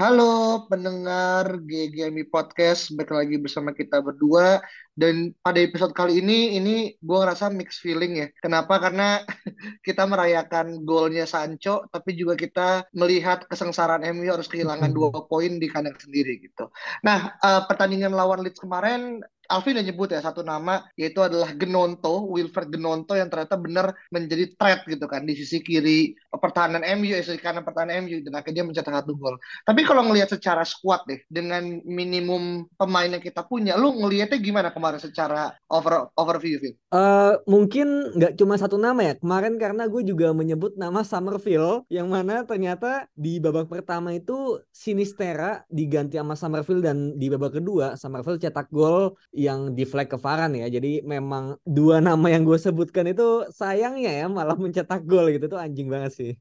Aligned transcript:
Halo 0.00 0.64
pendengar 0.64 1.60
GGMI 1.60 2.32
Podcast, 2.32 2.88
balik 2.96 3.12
lagi 3.12 3.36
bersama 3.36 3.76
kita 3.76 4.00
berdua. 4.00 4.56
Dan 4.96 5.36
pada 5.44 5.60
episode 5.60 5.92
kali 5.92 6.24
ini, 6.24 6.56
ini 6.56 6.96
gue 6.96 7.18
ngerasa 7.20 7.52
mixed 7.52 7.84
feeling 7.84 8.24
ya. 8.24 8.32
Kenapa? 8.40 8.80
Karena 8.80 9.20
kita 9.86 10.08
merayakan 10.08 10.88
golnya 10.88 11.28
Sancho, 11.28 11.84
tapi 11.92 12.16
juga 12.16 12.32
kita 12.32 12.88
melihat 12.96 13.44
kesengsaraan 13.44 14.08
MU 14.16 14.32
harus 14.32 14.48
kehilangan 14.48 14.88
dua 14.96 15.12
poin 15.28 15.60
di 15.60 15.68
kandang 15.68 16.00
sendiri 16.00 16.48
gitu. 16.48 16.72
Nah, 17.04 17.36
uh, 17.36 17.68
pertandingan 17.68 18.16
lawan 18.16 18.40
Leeds 18.40 18.56
kemarin 18.56 19.20
Alvin 19.50 19.74
udah 19.74 19.86
nyebut 19.86 20.08
ya 20.14 20.22
satu 20.22 20.46
nama 20.46 20.86
yaitu 20.94 21.18
adalah 21.18 21.50
Genonto, 21.58 22.30
Wilfred 22.30 22.70
Genonto 22.70 23.18
yang 23.18 23.26
ternyata 23.26 23.58
benar 23.58 23.86
menjadi 24.14 24.54
threat 24.54 24.86
gitu 24.86 25.10
kan 25.10 25.26
di 25.26 25.34
sisi 25.34 25.58
kiri 25.58 26.14
pertahanan 26.30 26.86
MU, 27.02 27.10
eh, 27.10 27.26
sisi 27.26 27.42
kanan 27.42 27.66
pertahanan 27.66 28.06
MU 28.06 28.22
dan 28.22 28.38
akhirnya 28.38 28.62
mencetak 28.62 28.94
satu 28.94 29.18
gol. 29.18 29.34
Tapi 29.66 29.82
kalau 29.82 30.06
ngelihat 30.06 30.30
secara 30.30 30.62
squad 30.62 31.02
deh 31.10 31.18
dengan 31.26 31.82
minimum 31.82 32.70
pemain 32.78 33.10
yang 33.10 33.20
kita 33.20 33.42
punya, 33.42 33.74
lu 33.74 33.98
ngelihatnya 33.98 34.38
gimana 34.38 34.70
kemarin 34.70 35.02
secara 35.02 35.50
over 35.66 36.06
overview? 36.14 36.62
Uh, 36.94 37.34
mungkin 37.50 38.14
nggak 38.14 38.38
cuma 38.38 38.54
satu 38.54 38.78
nama 38.78 39.02
ya. 39.02 39.14
Kemarin 39.18 39.58
karena 39.58 39.90
gue 39.90 40.06
juga 40.06 40.30
menyebut 40.30 40.78
nama 40.78 41.02
Summerfield 41.02 41.90
yang 41.90 42.06
mana 42.06 42.46
ternyata 42.46 43.10
di 43.18 43.42
babak 43.42 43.66
pertama 43.66 44.14
itu 44.14 44.62
Sinistera 44.70 45.66
diganti 45.66 46.20
sama 46.20 46.38
Summerfield 46.38 46.86
dan 46.86 46.98
di 47.18 47.26
babak 47.26 47.58
kedua 47.58 47.98
Summerfield 47.98 48.38
cetak 48.38 48.70
gol 48.70 49.18
yang 49.40 49.72
di 49.72 49.88
flag 49.88 50.12
ke 50.12 50.20
Varan 50.20 50.52
ya. 50.52 50.68
Jadi 50.68 51.00
memang 51.00 51.56
dua 51.64 52.04
nama 52.04 52.28
yang 52.28 52.44
gue 52.44 52.60
sebutkan 52.60 53.08
itu 53.08 53.48
sayangnya 53.48 54.12
ya 54.12 54.26
malah 54.28 54.56
mencetak 54.60 55.08
gol 55.08 55.32
gitu 55.32 55.48
tuh 55.48 55.56
anjing 55.56 55.88
banget 55.88 56.12
sih. 56.12 56.32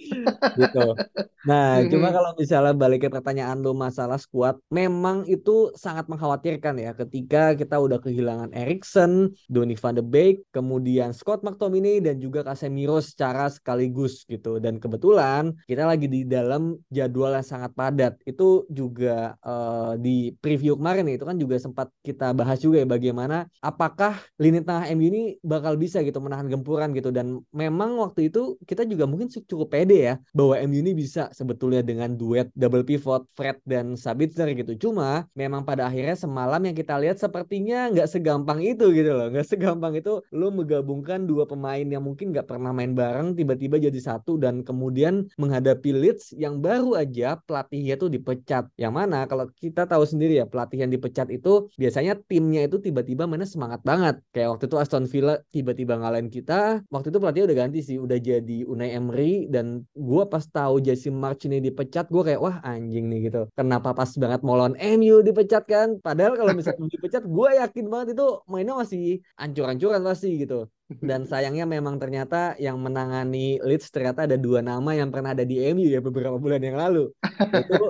gitu. 0.60 0.98
Nah, 1.46 1.80
cuma 1.88 2.10
kalau 2.10 2.34
misalnya 2.34 2.74
balik 2.74 3.06
ke 3.06 3.08
pertanyaan 3.08 3.62
lo 3.62 3.72
masalah 3.72 4.18
squad, 4.18 4.58
memang 4.68 5.24
itu 5.30 5.72
sangat 5.78 6.10
mengkhawatirkan 6.10 6.76
ya 6.76 6.92
ketika 6.92 7.54
kita 7.54 7.80
udah 7.80 8.02
kehilangan 8.02 8.50
Erikson, 8.52 9.32
Donny 9.46 9.78
van 9.78 9.96
de 9.96 10.04
Beek, 10.04 10.44
kemudian 10.52 11.14
Scott 11.14 11.46
McTominay 11.46 12.02
dan 12.02 12.18
juga 12.18 12.42
Casemiro 12.42 12.98
secara 13.00 13.46
sekaligus 13.48 14.26
gitu. 14.26 14.58
Dan 14.58 14.82
kebetulan 14.82 15.54
kita 15.64 15.86
lagi 15.86 16.10
di 16.10 16.26
dalam 16.26 16.76
jadwal 16.90 17.38
yang 17.38 17.46
sangat 17.46 17.72
padat. 17.72 18.18
Itu 18.26 18.66
juga 18.68 19.38
uh, 19.40 19.94
di 19.96 20.34
preview 20.42 20.76
kemarin 20.76 21.08
ya, 21.08 21.14
itu 21.16 21.26
kan 21.28 21.38
juga 21.38 21.56
sempat 21.56 21.88
kita 22.02 22.36
bahas 22.40 22.56
juga 22.64 22.80
ya 22.80 22.88
bagaimana 22.88 23.44
apakah 23.60 24.16
lini 24.40 24.64
tengah 24.64 24.88
MU 24.96 25.04
ini 25.12 25.22
bakal 25.44 25.76
bisa 25.76 26.00
gitu 26.00 26.16
menahan 26.24 26.48
gempuran 26.48 26.96
gitu. 26.96 27.12
Dan 27.12 27.44
memang 27.52 28.00
waktu 28.00 28.32
itu 28.32 28.56
kita 28.64 28.88
juga 28.88 29.04
mungkin 29.04 29.28
cukup 29.28 29.68
pede 29.68 29.98
ya 30.08 30.14
bahwa 30.32 30.56
MU 30.64 30.80
ini 30.80 30.96
bisa 30.96 31.28
sebetulnya 31.36 31.84
dengan 31.84 32.16
duet 32.16 32.48
double 32.56 32.88
pivot 32.88 33.28
Fred 33.36 33.60
dan 33.68 34.00
Sabitzer 34.00 34.48
gitu. 34.56 34.88
Cuma 34.88 35.28
memang 35.36 35.68
pada 35.68 35.90
akhirnya 35.90 36.16
semalam 36.16 36.62
yang 36.64 36.72
kita 36.72 36.96
lihat 36.96 37.20
sepertinya 37.20 37.92
nggak 37.92 38.08
segampang 38.08 38.64
itu 38.64 38.88
gitu 38.94 39.10
loh. 39.12 39.28
Nggak 39.28 39.46
segampang 39.50 39.92
itu 39.98 40.24
lo 40.32 40.48
menggabungkan 40.54 41.28
dua 41.28 41.44
pemain 41.44 41.84
yang 41.84 42.00
mungkin 42.00 42.32
nggak 42.32 42.46
pernah 42.46 42.70
main 42.70 42.94
bareng 42.94 43.34
tiba-tiba 43.34 43.76
jadi 43.76 44.00
satu 44.00 44.40
dan 44.40 44.62
kemudian 44.62 45.28
menghadapi 45.36 45.90
Leeds 45.90 46.32
yang 46.38 46.62
baru 46.62 46.96
aja 46.96 47.36
pelatihnya 47.44 47.98
tuh 47.98 48.08
dipecat. 48.08 48.70
Yang 48.78 48.92
mana 48.94 49.26
kalau 49.26 49.50
kita 49.58 49.84
tahu 49.84 50.06
sendiri 50.06 50.38
ya 50.38 50.46
pelatih 50.46 50.86
yang 50.86 50.92
dipecat 50.92 51.28
itu 51.34 51.66
biasanya 51.74 52.19
timnya 52.26 52.66
itu 52.66 52.76
tiba-tiba 52.82 53.24
mana 53.24 53.44
semangat 53.48 53.80
banget. 53.86 54.20
Kayak 54.34 54.56
waktu 54.56 54.64
itu 54.68 54.76
Aston 54.76 55.06
Villa 55.06 55.34
tiba-tiba 55.54 55.94
ngalahin 55.96 56.28
kita. 56.28 56.84
Waktu 56.90 57.08
itu 57.12 57.18
pelatihnya 57.20 57.46
udah 57.48 57.58
ganti 57.58 57.78
sih, 57.80 57.96
udah 57.96 58.18
jadi 58.20 58.58
Unai 58.66 58.92
Emery 58.96 59.48
dan 59.48 59.86
gue 59.94 60.24
pas 60.26 60.44
tahu 60.44 60.82
Jesse 60.84 61.08
March 61.08 61.46
ini 61.48 61.62
dipecat, 61.62 62.08
gue 62.08 62.22
kayak 62.26 62.40
wah 62.40 62.56
anjing 62.64 63.06
nih 63.06 63.30
gitu. 63.30 63.48
Kenapa 63.54 63.92
pas 63.92 64.10
banget 64.16 64.40
mau 64.42 64.56
lawan 64.58 64.76
MU 64.76 65.22
dipecat 65.22 65.64
kan? 65.64 66.00
Padahal 66.00 66.34
kalau 66.34 66.52
misalnya 66.52 66.88
dipecat, 66.88 67.22
gue 67.24 67.48
yakin 67.60 67.84
banget 67.86 68.08
itu 68.18 68.26
mainnya 68.50 68.74
masih 68.74 69.20
ancur-ancuran 69.38 70.02
pasti 70.02 70.40
gitu. 70.40 70.66
Dan 70.98 71.22
sayangnya 71.22 71.70
memang 71.70 72.02
ternyata 72.02 72.58
yang 72.58 72.74
menangani 72.82 73.62
Leeds 73.62 73.94
ternyata 73.94 74.26
ada 74.26 74.34
dua 74.34 74.58
nama 74.58 74.90
yang 74.90 75.14
pernah 75.14 75.30
ada 75.30 75.46
di 75.46 75.62
MU 75.70 75.86
ya 75.86 76.02
beberapa 76.02 76.34
bulan 76.34 76.58
yang 76.58 76.74
lalu. 76.74 77.14
Itu 77.38 77.86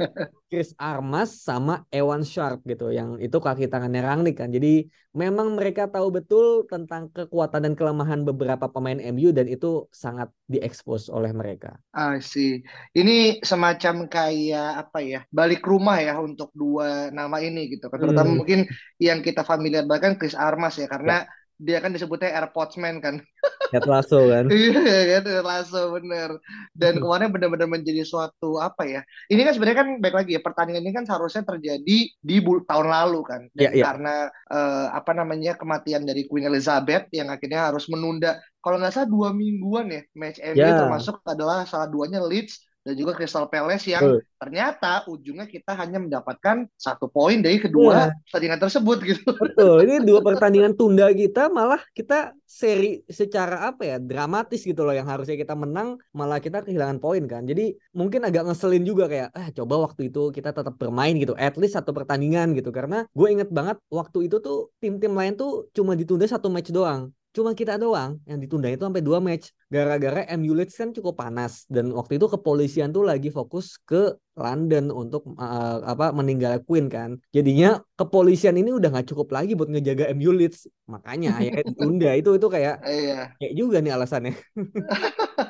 Chris 0.53 0.77
Armas 0.77 1.41
sama 1.41 1.89
Ewan 1.89 2.21
Sharp 2.21 2.61
gitu 2.69 2.93
yang 2.93 3.17
itu 3.17 3.33
kaki 3.41 3.73
tangannya 3.73 4.05
Rangnick 4.05 4.37
kan. 4.37 4.53
Jadi 4.53 4.85
memang 5.17 5.57
mereka 5.57 5.89
tahu 5.89 6.13
betul 6.13 6.69
tentang 6.69 7.09
kekuatan 7.09 7.65
dan 7.65 7.75
kelemahan 7.75 8.21
beberapa 8.21 8.69
pemain 8.69 9.01
MU 9.17 9.33
dan 9.33 9.49
itu 9.49 9.89
sangat 9.89 10.29
diekspos 10.53 11.09
oleh 11.09 11.33
mereka. 11.33 11.81
Ah 11.97 12.21
sih. 12.21 12.61
Ini 12.93 13.41
semacam 13.41 14.13
kayak 14.13 14.71
apa 14.87 14.99
ya? 15.01 15.21
Balik 15.33 15.65
rumah 15.65 15.97
ya 16.05 16.21
untuk 16.21 16.53
dua 16.53 17.09
nama 17.09 17.41
ini 17.41 17.73
gitu. 17.73 17.89
Terutama 17.89 18.29
hmm. 18.29 18.39
mungkin 18.45 18.61
yang 19.01 19.25
kita 19.25 19.41
familiar 19.41 19.89
bahkan 19.89 20.21
Chris 20.21 20.37
Armas 20.37 20.77
ya 20.77 20.85
karena 20.85 21.25
ya 21.25 21.40
dia 21.61 21.79
kan 21.85 21.93
disebutnya 21.93 22.33
airpodsman 22.33 23.05
kan. 23.05 23.21
Head 23.73 23.87
lasso 23.87 24.27
kan. 24.27 24.51
Iya 24.57 24.73
kan 24.75 25.25
head 25.31 25.47
lasso 25.47 25.95
bener. 25.95 26.43
Dan 26.75 26.99
kemarin 26.99 27.31
benar-benar 27.31 27.71
menjadi 27.71 28.03
suatu 28.03 28.59
apa 28.59 28.83
ya? 28.83 29.01
Ini 29.31 29.47
kan 29.47 29.53
sebenarnya 29.55 29.79
kan 29.79 29.89
baik 30.03 30.17
lagi 30.17 30.31
ya 30.35 30.43
pertandingan 30.43 30.83
ini 30.83 30.93
kan 30.97 31.07
seharusnya 31.07 31.47
terjadi 31.47 31.99
di 32.11 32.37
tahun 32.43 32.89
lalu 32.91 33.21
kan. 33.23 33.47
Dan 33.55 33.71
yeah, 33.71 33.73
yeah. 33.79 33.87
karena 33.87 34.15
uh, 34.51 34.91
apa 34.91 35.15
namanya 35.15 35.55
kematian 35.55 36.03
dari 36.03 36.27
Queen 36.27 36.51
Elizabeth 36.51 37.07
yang 37.15 37.31
akhirnya 37.31 37.71
harus 37.71 37.87
menunda 37.87 38.43
kalau 38.59 38.77
nggak 38.77 38.93
salah 38.93 39.09
dua 39.09 39.29
mingguan 39.31 39.89
ya 39.89 40.03
match 40.19 40.43
MU 40.43 40.59
yeah. 40.59 40.75
termasuk 40.75 41.23
adalah 41.25 41.63
salah 41.65 41.87
duanya 41.87 42.21
Leeds 42.21 42.70
dan 42.81 42.97
juga 42.97 43.13
Crystal 43.13 43.45
Palace 43.45 43.93
yang 43.93 44.17
uh. 44.17 44.21
ternyata 44.41 45.05
ujungnya 45.05 45.45
kita 45.45 45.77
hanya 45.77 46.01
mendapatkan 46.01 46.65
satu 46.81 47.13
poin 47.13 47.45
dari 47.45 47.61
kedua 47.61 48.09
yeah. 48.09 48.11
pertandingan 48.29 48.61
tersebut 48.61 48.99
gitu. 49.05 49.31
Betul, 49.37 49.85
ini 49.85 50.01
dua 50.01 50.25
pertandingan 50.29 50.73
tunda 50.73 51.13
kita 51.13 51.53
malah 51.53 51.81
kita 51.93 52.33
seri 52.49 53.05
secara 53.05 53.69
apa 53.69 53.85
ya 53.85 53.97
dramatis 54.01 54.65
gitu 54.65 54.81
loh 54.83 54.97
yang 54.97 55.05
harusnya 55.05 55.37
kita 55.37 55.53
menang 55.53 56.01
malah 56.17 56.41
kita 56.41 56.65
kehilangan 56.65 56.99
poin 56.99 57.21
kan. 57.29 57.45
Jadi 57.45 57.77
mungkin 57.93 58.25
agak 58.25 58.49
ngeselin 58.49 58.85
juga 58.89 59.13
kayak 59.13 59.29
eh 59.37 59.49
coba 59.53 59.85
waktu 59.85 60.09
itu 60.09 60.33
kita 60.33 60.57
tetap 60.57 60.75
bermain 60.81 61.13
gitu, 61.21 61.37
at 61.37 61.61
least 61.61 61.77
satu 61.77 61.93
pertandingan 61.93 62.57
gitu 62.57 62.73
karena 62.73 63.05
gue 63.13 63.29
inget 63.29 63.53
banget 63.53 63.77
waktu 63.93 64.33
itu 64.33 64.41
tuh 64.41 64.73
tim-tim 64.81 65.13
lain 65.13 65.37
tuh 65.37 65.69
cuma 65.77 65.93
ditunda 65.93 66.25
satu 66.25 66.49
match 66.49 66.73
doang 66.73 67.13
cuma 67.31 67.55
kita 67.55 67.79
doang 67.79 68.19
yang 68.27 68.43
ditunda 68.43 68.67
itu 68.67 68.83
sampai 68.83 69.03
dua 69.03 69.23
match 69.23 69.55
gara-gara 69.71 70.27
MU 70.35 70.53
Leeds 70.59 70.75
kan 70.75 70.91
cukup 70.91 71.23
panas 71.23 71.63
dan 71.71 71.95
waktu 71.95 72.19
itu 72.19 72.27
kepolisian 72.27 72.91
tuh 72.91 73.07
lagi 73.07 73.31
fokus 73.31 73.79
ke 73.87 74.19
London 74.35 74.91
untuk 74.91 75.23
uh, 75.39 75.79
apa 75.87 76.11
meninggal 76.11 76.59
Queen 76.67 76.91
kan. 76.91 77.15
Jadinya 77.31 77.79
kepolisian 77.95 78.59
ini 78.59 78.75
udah 78.75 78.91
nggak 78.91 79.09
cukup 79.15 79.31
lagi 79.31 79.55
buat 79.55 79.71
ngejaga 79.71 80.11
MU 80.19 80.35
Leeds. 80.35 80.67
Makanya 80.91 81.39
akhirnya 81.39 81.65
ditunda. 81.71 82.11
itu 82.21 82.31
itu 82.35 82.47
kayak 82.51 82.77
iya. 82.89 83.21
kayak 83.39 83.55
juga 83.55 83.79
nih 83.79 83.93
alasannya. 83.95 84.35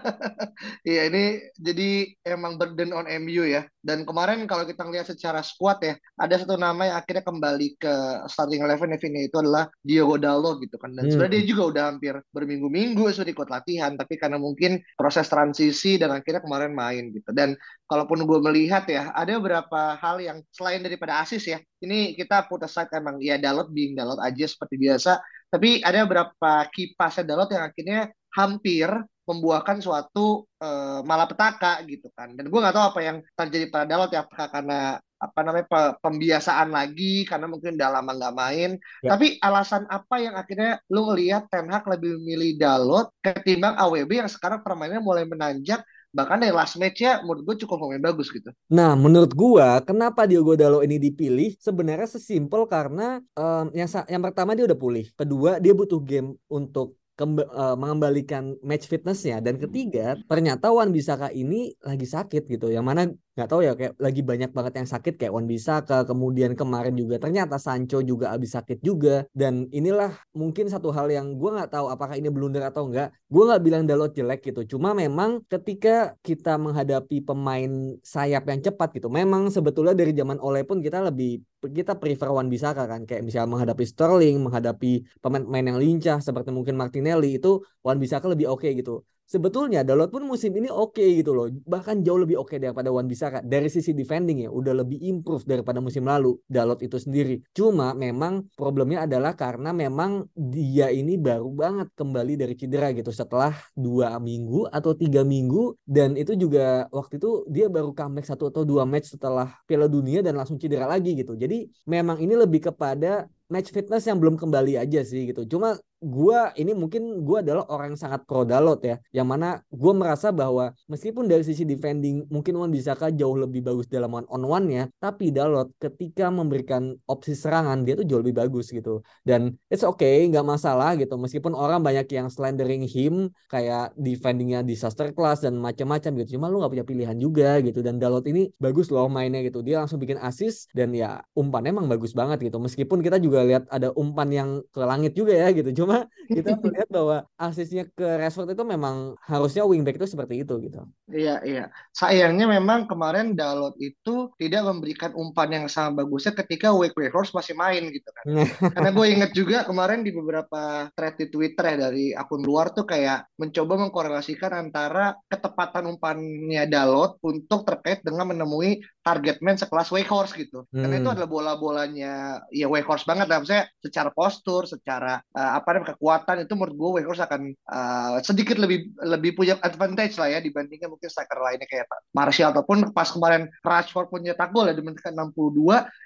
Iya 0.85 1.09
ini 1.13 1.25
jadi 1.57 1.89
emang 2.25 2.61
burden 2.61 2.93
on 2.93 3.09
MU 3.25 3.45
ya. 3.49 3.65
Dan 3.81 4.05
kemarin 4.05 4.45
kalau 4.45 4.69
kita 4.69 4.85
lihat 4.89 5.09
secara 5.09 5.41
squad 5.41 5.81
ya, 5.81 5.97
ada 6.21 6.37
satu 6.37 6.57
nama 6.61 6.89
yang 6.89 6.97
akhirnya 7.01 7.25
kembali 7.25 7.69
ke 7.81 7.95
starting 8.29 8.61
eleven 8.65 8.93
ini 8.93 9.29
itu 9.29 9.37
adalah 9.41 9.69
Diogo 9.81 10.21
Dalot 10.21 10.61
gitu 10.61 10.77
kan. 10.77 10.93
Dan 10.93 11.09
hmm. 11.09 11.13
sebenarnya 11.13 11.35
dia 11.41 11.45
juga 11.49 11.63
udah 11.73 11.85
hampir 11.93 12.15
berminggu-minggu 12.33 13.05
sudah 13.13 13.33
ikut 13.33 13.49
latihan, 13.49 13.97
tapi 13.97 14.10
karena 14.17 14.41
mungkin 14.41 14.81
proses 14.97 15.29
transisi 15.29 16.01
dan 16.01 16.11
akhirnya 16.11 16.43
kemarin 16.43 16.73
main 16.73 17.13
gitu. 17.15 17.31
Dan 17.31 17.55
kalaupun 17.87 18.25
gue 18.25 18.39
melihat 18.41 18.89
ya, 18.89 19.15
ada 19.15 19.37
beberapa 19.37 19.95
hal 20.01 20.19
yang 20.19 20.39
selain 20.51 20.81
daripada 20.81 21.23
asis 21.23 21.47
ya, 21.47 21.59
ini 21.85 22.17
kita 22.19 22.49
put 22.49 22.65
aside 22.65 22.91
emang 22.97 23.21
ya 23.21 23.37
Dalot 23.37 23.71
being 23.71 23.95
Dalot 23.95 24.19
aja 24.19 24.47
seperti 24.49 24.81
biasa, 24.81 25.21
tapi 25.53 25.85
ada 25.85 26.07
beberapa 26.09 26.53
kipas 26.73 27.23
Dalot 27.23 27.51
yang 27.53 27.69
akhirnya 27.69 28.01
hampir 28.35 28.89
membuahkan 29.29 29.79
suatu 29.79 30.47
uh, 30.59 31.03
malapetaka 31.07 31.87
gitu 31.87 32.11
kan. 32.17 32.35
Dan 32.35 32.51
gue 32.51 32.59
nggak 32.59 32.75
tahu 32.75 32.87
apa 32.95 33.01
yang 33.05 33.17
terjadi 33.37 33.67
pada 33.71 33.87
Dalot 33.87 34.11
ya, 34.11 34.27
apakah 34.27 34.49
karena 34.51 34.99
apa 35.21 35.41
namanya 35.45 35.69
pembiasaan 36.01 36.73
lagi 36.73 37.29
karena 37.29 37.45
mungkin 37.45 37.77
udah 37.77 37.91
lama 37.93 38.11
nggak 38.17 38.37
main. 38.37 38.71
Ya. 39.05 39.15
Tapi 39.15 39.37
alasan 39.45 39.85
apa 39.93 40.17
yang 40.17 40.35
akhirnya 40.35 40.81
lu 40.89 41.13
ngelihat 41.13 41.53
Ten 41.53 41.69
Hag 41.69 41.85
lebih 41.85 42.17
memilih 42.19 42.57
Dalot 42.57 43.13
ketimbang 43.21 43.77
AWB 43.77 44.25
yang 44.25 44.31
sekarang 44.33 44.65
permainannya 44.65 45.05
mulai 45.05 45.29
menanjak 45.29 45.85
bahkan 46.11 46.43
dari 46.43 46.51
last 46.51 46.75
match-nya 46.75 47.23
menurut 47.23 47.47
gue 47.47 47.57
cukup 47.63 47.87
pemain 47.87 48.11
bagus 48.11 48.35
gitu. 48.35 48.51
Nah, 48.67 48.99
menurut 48.99 49.31
gue 49.31 49.69
kenapa 49.87 50.27
Diogo 50.27 50.59
Dalo 50.59 50.83
ini 50.83 50.99
dipilih 50.99 51.55
sebenarnya 51.63 52.11
sesimpel 52.11 52.67
karena 52.67 53.23
um, 53.39 53.71
yang 53.71 53.87
yang 54.11 54.23
pertama 54.23 54.59
dia 54.59 54.67
udah 54.67 54.79
pulih, 54.79 55.07
kedua 55.15 55.63
dia 55.63 55.71
butuh 55.71 56.03
game 56.03 56.35
untuk 56.51 56.99
uh, 57.21 57.77
mengembalikan 57.77 58.57
match 58.65 58.89
fitnessnya 58.89 59.45
dan 59.45 59.61
ketiga 59.61 60.17
ternyata 60.25 60.73
Wan 60.73 60.91
Bisaka 60.91 61.29
ini 61.31 61.77
lagi 61.85 62.09
sakit 62.09 62.49
gitu 62.49 62.73
yang 62.73 62.87
mana 62.87 63.13
nggak 63.41 63.51
tahu 63.51 63.65
ya 63.65 63.73
kayak 63.73 63.97
lagi 63.97 64.21
banyak 64.21 64.51
banget 64.53 64.73
yang 64.85 64.89
sakit 64.93 65.15
kayak 65.17 65.33
Wan 65.33 65.49
Bisaka 65.49 66.05
kemudian 66.05 66.53
kemarin 66.53 66.93
juga 66.93 67.17
ternyata 67.17 67.57
Sancho 67.57 68.05
juga 68.05 68.37
habis 68.37 68.53
sakit 68.53 68.85
juga. 68.85 69.25
Dan 69.33 69.65
inilah 69.73 70.13
mungkin 70.37 70.69
satu 70.69 70.93
hal 70.93 71.09
yang 71.09 71.41
gue 71.41 71.51
nggak 71.57 71.73
tahu 71.73 71.89
apakah 71.89 72.21
ini 72.21 72.29
blunder 72.29 72.61
atau 72.69 72.93
enggak 72.93 73.17
gue 73.33 73.43
nggak 73.49 73.63
bilang 73.65 73.83
Dalot 73.89 74.13
jelek 74.13 74.45
gitu 74.53 74.77
cuma 74.77 74.93
memang 74.93 75.41
ketika 75.49 76.19
kita 76.21 76.59
menghadapi 76.61 77.23
pemain 77.25 77.97
sayap 78.05 78.45
yang 78.51 78.61
cepat 78.61 78.89
gitu 78.99 79.09
memang 79.09 79.49
sebetulnya 79.49 79.95
dari 79.97 80.13
zaman 80.13 80.37
Ole 80.43 80.67
pun 80.69 80.85
kita 80.85 81.01
lebih 81.01 81.41
kita 81.69 81.97
prefer 82.01 82.29
Wan 82.33 82.49
Bisaka 82.53 82.85
kan. 82.89 83.05
Kayak 83.09 83.23
misalnya 83.25 83.49
menghadapi 83.55 83.85
Sterling 83.87 84.37
menghadapi 84.41 84.93
pemain-pemain 85.23 85.67
yang 85.71 85.79
lincah 85.81 86.19
seperti 86.21 86.51
mungkin 86.53 86.75
Martinelli 86.77 87.39
itu 87.39 87.61
Wan 87.87 87.97
Bisaka 88.03 88.27
lebih 88.29 88.49
oke 88.51 88.67
okay 88.67 88.77
gitu 88.77 89.05
sebetulnya 89.31 89.87
Dalot 89.87 90.11
pun 90.11 90.27
musim 90.27 90.51
ini 90.59 90.67
oke 90.67 90.99
okay 90.99 91.23
gitu 91.23 91.31
loh. 91.31 91.47
Bahkan 91.47 92.03
jauh 92.03 92.19
lebih 92.19 92.43
oke 92.43 92.51
okay 92.51 92.59
daripada 92.59 92.91
Wan 92.91 93.07
Bisaka. 93.07 93.39
Dari 93.47 93.71
sisi 93.71 93.95
defending 93.95 94.45
ya 94.45 94.51
udah 94.51 94.83
lebih 94.83 94.99
improve 94.99 95.47
daripada 95.47 95.79
musim 95.79 96.03
lalu 96.03 96.35
Dalot 96.51 96.83
itu 96.83 96.99
sendiri. 96.99 97.39
Cuma 97.55 97.95
memang 97.95 98.51
problemnya 98.59 99.07
adalah 99.07 99.39
karena 99.39 99.71
memang 99.71 100.27
dia 100.35 100.91
ini 100.91 101.15
baru 101.15 101.55
banget 101.55 101.95
kembali 101.95 102.35
dari 102.35 102.59
cedera 102.59 102.91
gitu 102.91 103.15
setelah 103.15 103.55
dua 103.79 104.19
minggu 104.19 104.67
atau 104.75 104.99
tiga 104.99 105.23
minggu 105.23 105.79
dan 105.87 106.19
itu 106.19 106.35
juga 106.35 106.91
waktu 106.91 107.23
itu 107.23 107.47
dia 107.47 107.71
baru 107.71 107.95
comeback 107.95 108.27
satu 108.27 108.51
atau 108.51 108.67
dua 108.67 108.83
match 108.83 109.15
setelah 109.15 109.55
Piala 109.71 109.87
Dunia 109.87 110.27
dan 110.27 110.35
langsung 110.35 110.59
cedera 110.59 110.91
lagi 110.91 111.15
gitu. 111.15 111.39
Jadi 111.39 111.71
memang 111.87 112.19
ini 112.19 112.35
lebih 112.35 112.67
kepada 112.73 113.31
match 113.51 113.75
fitness 113.75 114.07
yang 114.07 114.23
belum 114.23 114.39
kembali 114.39 114.79
aja 114.79 115.03
sih 115.03 115.29
gitu. 115.29 115.43
Cuma 115.45 115.77
gue 116.01 116.41
ini 116.57 116.73
mungkin 116.73 117.21
gue 117.29 117.45
adalah 117.45 117.69
orang 117.69 117.93
yang 117.93 118.01
sangat 118.01 118.25
pro 118.25 118.41
Dalot 118.49 118.81
ya 118.81 118.97
yang 119.13 119.29
mana 119.29 119.61
gue 119.69 119.93
merasa 119.93 120.33
bahwa 120.33 120.73
meskipun 120.89 121.29
dari 121.29 121.45
sisi 121.45 121.69
defending 121.69 122.25
mungkin 122.33 122.57
Wan 122.57 122.73
Bisaka 122.73 123.13
jauh 123.13 123.37
lebih 123.37 123.61
bagus 123.61 123.85
dalam 123.85 124.09
one 124.09 124.25
on 124.33 124.41
one 124.49 124.65
nya 124.65 124.89
tapi 124.97 125.29
Dalot 125.29 125.69
ketika 125.77 126.33
memberikan 126.33 126.97
opsi 127.05 127.37
serangan 127.37 127.85
dia 127.85 128.01
tuh 128.01 128.09
jauh 128.09 128.25
lebih 128.25 128.41
bagus 128.41 128.73
gitu. 128.73 129.05
Dan 129.29 129.53
it's 129.69 129.85
okay 129.85 130.25
nggak 130.25 130.41
masalah 130.41 130.97
gitu. 130.97 131.21
Meskipun 131.21 131.53
orang 131.53 131.85
banyak 131.85 132.09
yang 132.17 132.33
slandering 132.33 132.89
him 132.89 133.29
kayak 133.53 133.93
defendingnya 134.01 134.65
disaster 134.65 135.13
class 135.13 135.45
dan 135.45 135.61
macam-macam 135.61 136.25
gitu. 136.25 136.41
Cuma 136.41 136.49
lu 136.49 136.65
nggak 136.65 136.73
punya 136.81 136.87
pilihan 136.89 137.17
juga 137.21 137.61
gitu. 137.61 137.85
Dan 137.85 138.01
Dalot 138.01 138.25
ini 138.25 138.49
bagus 138.57 138.89
loh 138.89 139.05
mainnya 139.13 139.45
gitu. 139.45 139.61
Dia 139.61 139.85
langsung 139.85 140.01
bikin 140.01 140.17
assist 140.17 140.73
dan 140.73 140.97
ya 140.97 141.21
umpannya 141.37 141.77
emang 141.77 141.93
bagus 141.93 142.17
banget 142.17 142.41
gitu. 142.41 142.57
Meskipun 142.57 143.05
kita 143.05 143.21
juga 143.21 143.40
lihat 143.47 143.65
ada 143.69 143.93
umpan 143.95 144.29
yang 144.31 144.51
ke 144.71 144.81
langit 144.83 145.13
juga 145.17 145.33
ya 145.37 145.49
gitu 145.53 145.85
cuma 145.85 146.07
kita 146.37 146.55
melihat 146.63 146.89
bahwa 146.89 147.17
asisnya 147.35 147.85
ke 147.91 148.07
Rashford 148.07 148.55
itu 148.55 148.63
memang 148.63 149.19
harusnya 149.27 149.67
wingback 149.67 149.99
itu 149.99 150.07
seperti 150.07 150.47
itu 150.47 150.55
gitu. 150.63 150.87
Iya 151.11 151.43
iya. 151.43 151.65
Sayangnya 151.91 152.47
memang 152.47 152.87
kemarin 152.87 153.35
Dalot 153.35 153.75
itu 153.83 154.31
tidak 154.39 154.63
memberikan 154.63 155.11
umpan 155.19 155.51
yang 155.51 155.67
sama 155.67 156.03
bagusnya 156.03 156.39
ketika 156.39 156.71
Wake 156.71 156.95
Weghorst 156.95 157.35
masih 157.35 157.59
main 157.59 157.91
gitu 157.91 158.07
kan. 158.15 158.25
Karena 158.79 158.91
gue 158.95 159.07
inget 159.11 159.31
juga 159.35 159.67
kemarin 159.67 160.07
di 160.07 160.15
beberapa 160.15 160.87
thread 160.95 161.19
di 161.19 161.27
Twitter 161.35 161.65
ya 161.75 161.77
dari 161.91 162.15
akun 162.15 162.47
luar 162.47 162.71
tuh 162.71 162.87
kayak 162.87 163.27
mencoba 163.35 163.75
mengkorelasikan 163.87 164.55
antara 164.55 165.19
ketepatan 165.27 165.91
umpannya 165.91 166.65
Dalot 166.71 167.19
untuk 167.27 167.67
terkait 167.67 168.07
dengan 168.07 168.31
menemui 168.31 168.79
target 169.11 169.43
man 169.43 169.59
sekelas 169.59 169.91
Weghorst 169.91 170.39
gitu. 170.39 170.63
Hmm. 170.71 170.87
Karena 170.87 170.95
itu 171.03 171.09
hmm. 171.11 171.15
adalah 171.19 171.31
bola-bolanya 171.31 172.15
ya 172.55 172.71
Weghorst 172.71 173.03
banget 173.11 173.27
dalam 173.27 173.43
saya 173.43 173.67
secara 173.83 174.15
postur, 174.15 174.71
secara 174.71 175.19
uh, 175.35 175.59
apa 175.59 175.75
namanya 175.75 175.99
kekuatan 175.99 176.47
itu 176.47 176.53
menurut 176.55 176.77
gue 176.79 176.91
Weghorst 177.03 177.27
akan 177.27 177.51
uh, 177.67 178.23
sedikit 178.23 178.63
lebih 178.63 178.95
lebih 179.03 179.35
punya 179.35 179.59
advantage 179.67 180.15
lah 180.15 180.31
ya 180.31 180.39
dibandingkan 180.39 180.87
mungkin 180.87 181.11
striker 181.11 181.43
lainnya 181.43 181.67
kayak 181.67 181.91
Martial 182.15 182.55
ataupun 182.55 182.95
pas 182.95 183.11
kemarin 183.11 183.51
Rashford 183.67 184.15
punya 184.15 184.39
gol 184.51 184.67
ya 184.67 184.75
di 184.75 184.83
menit 184.83 184.99
ke-62 185.03 185.59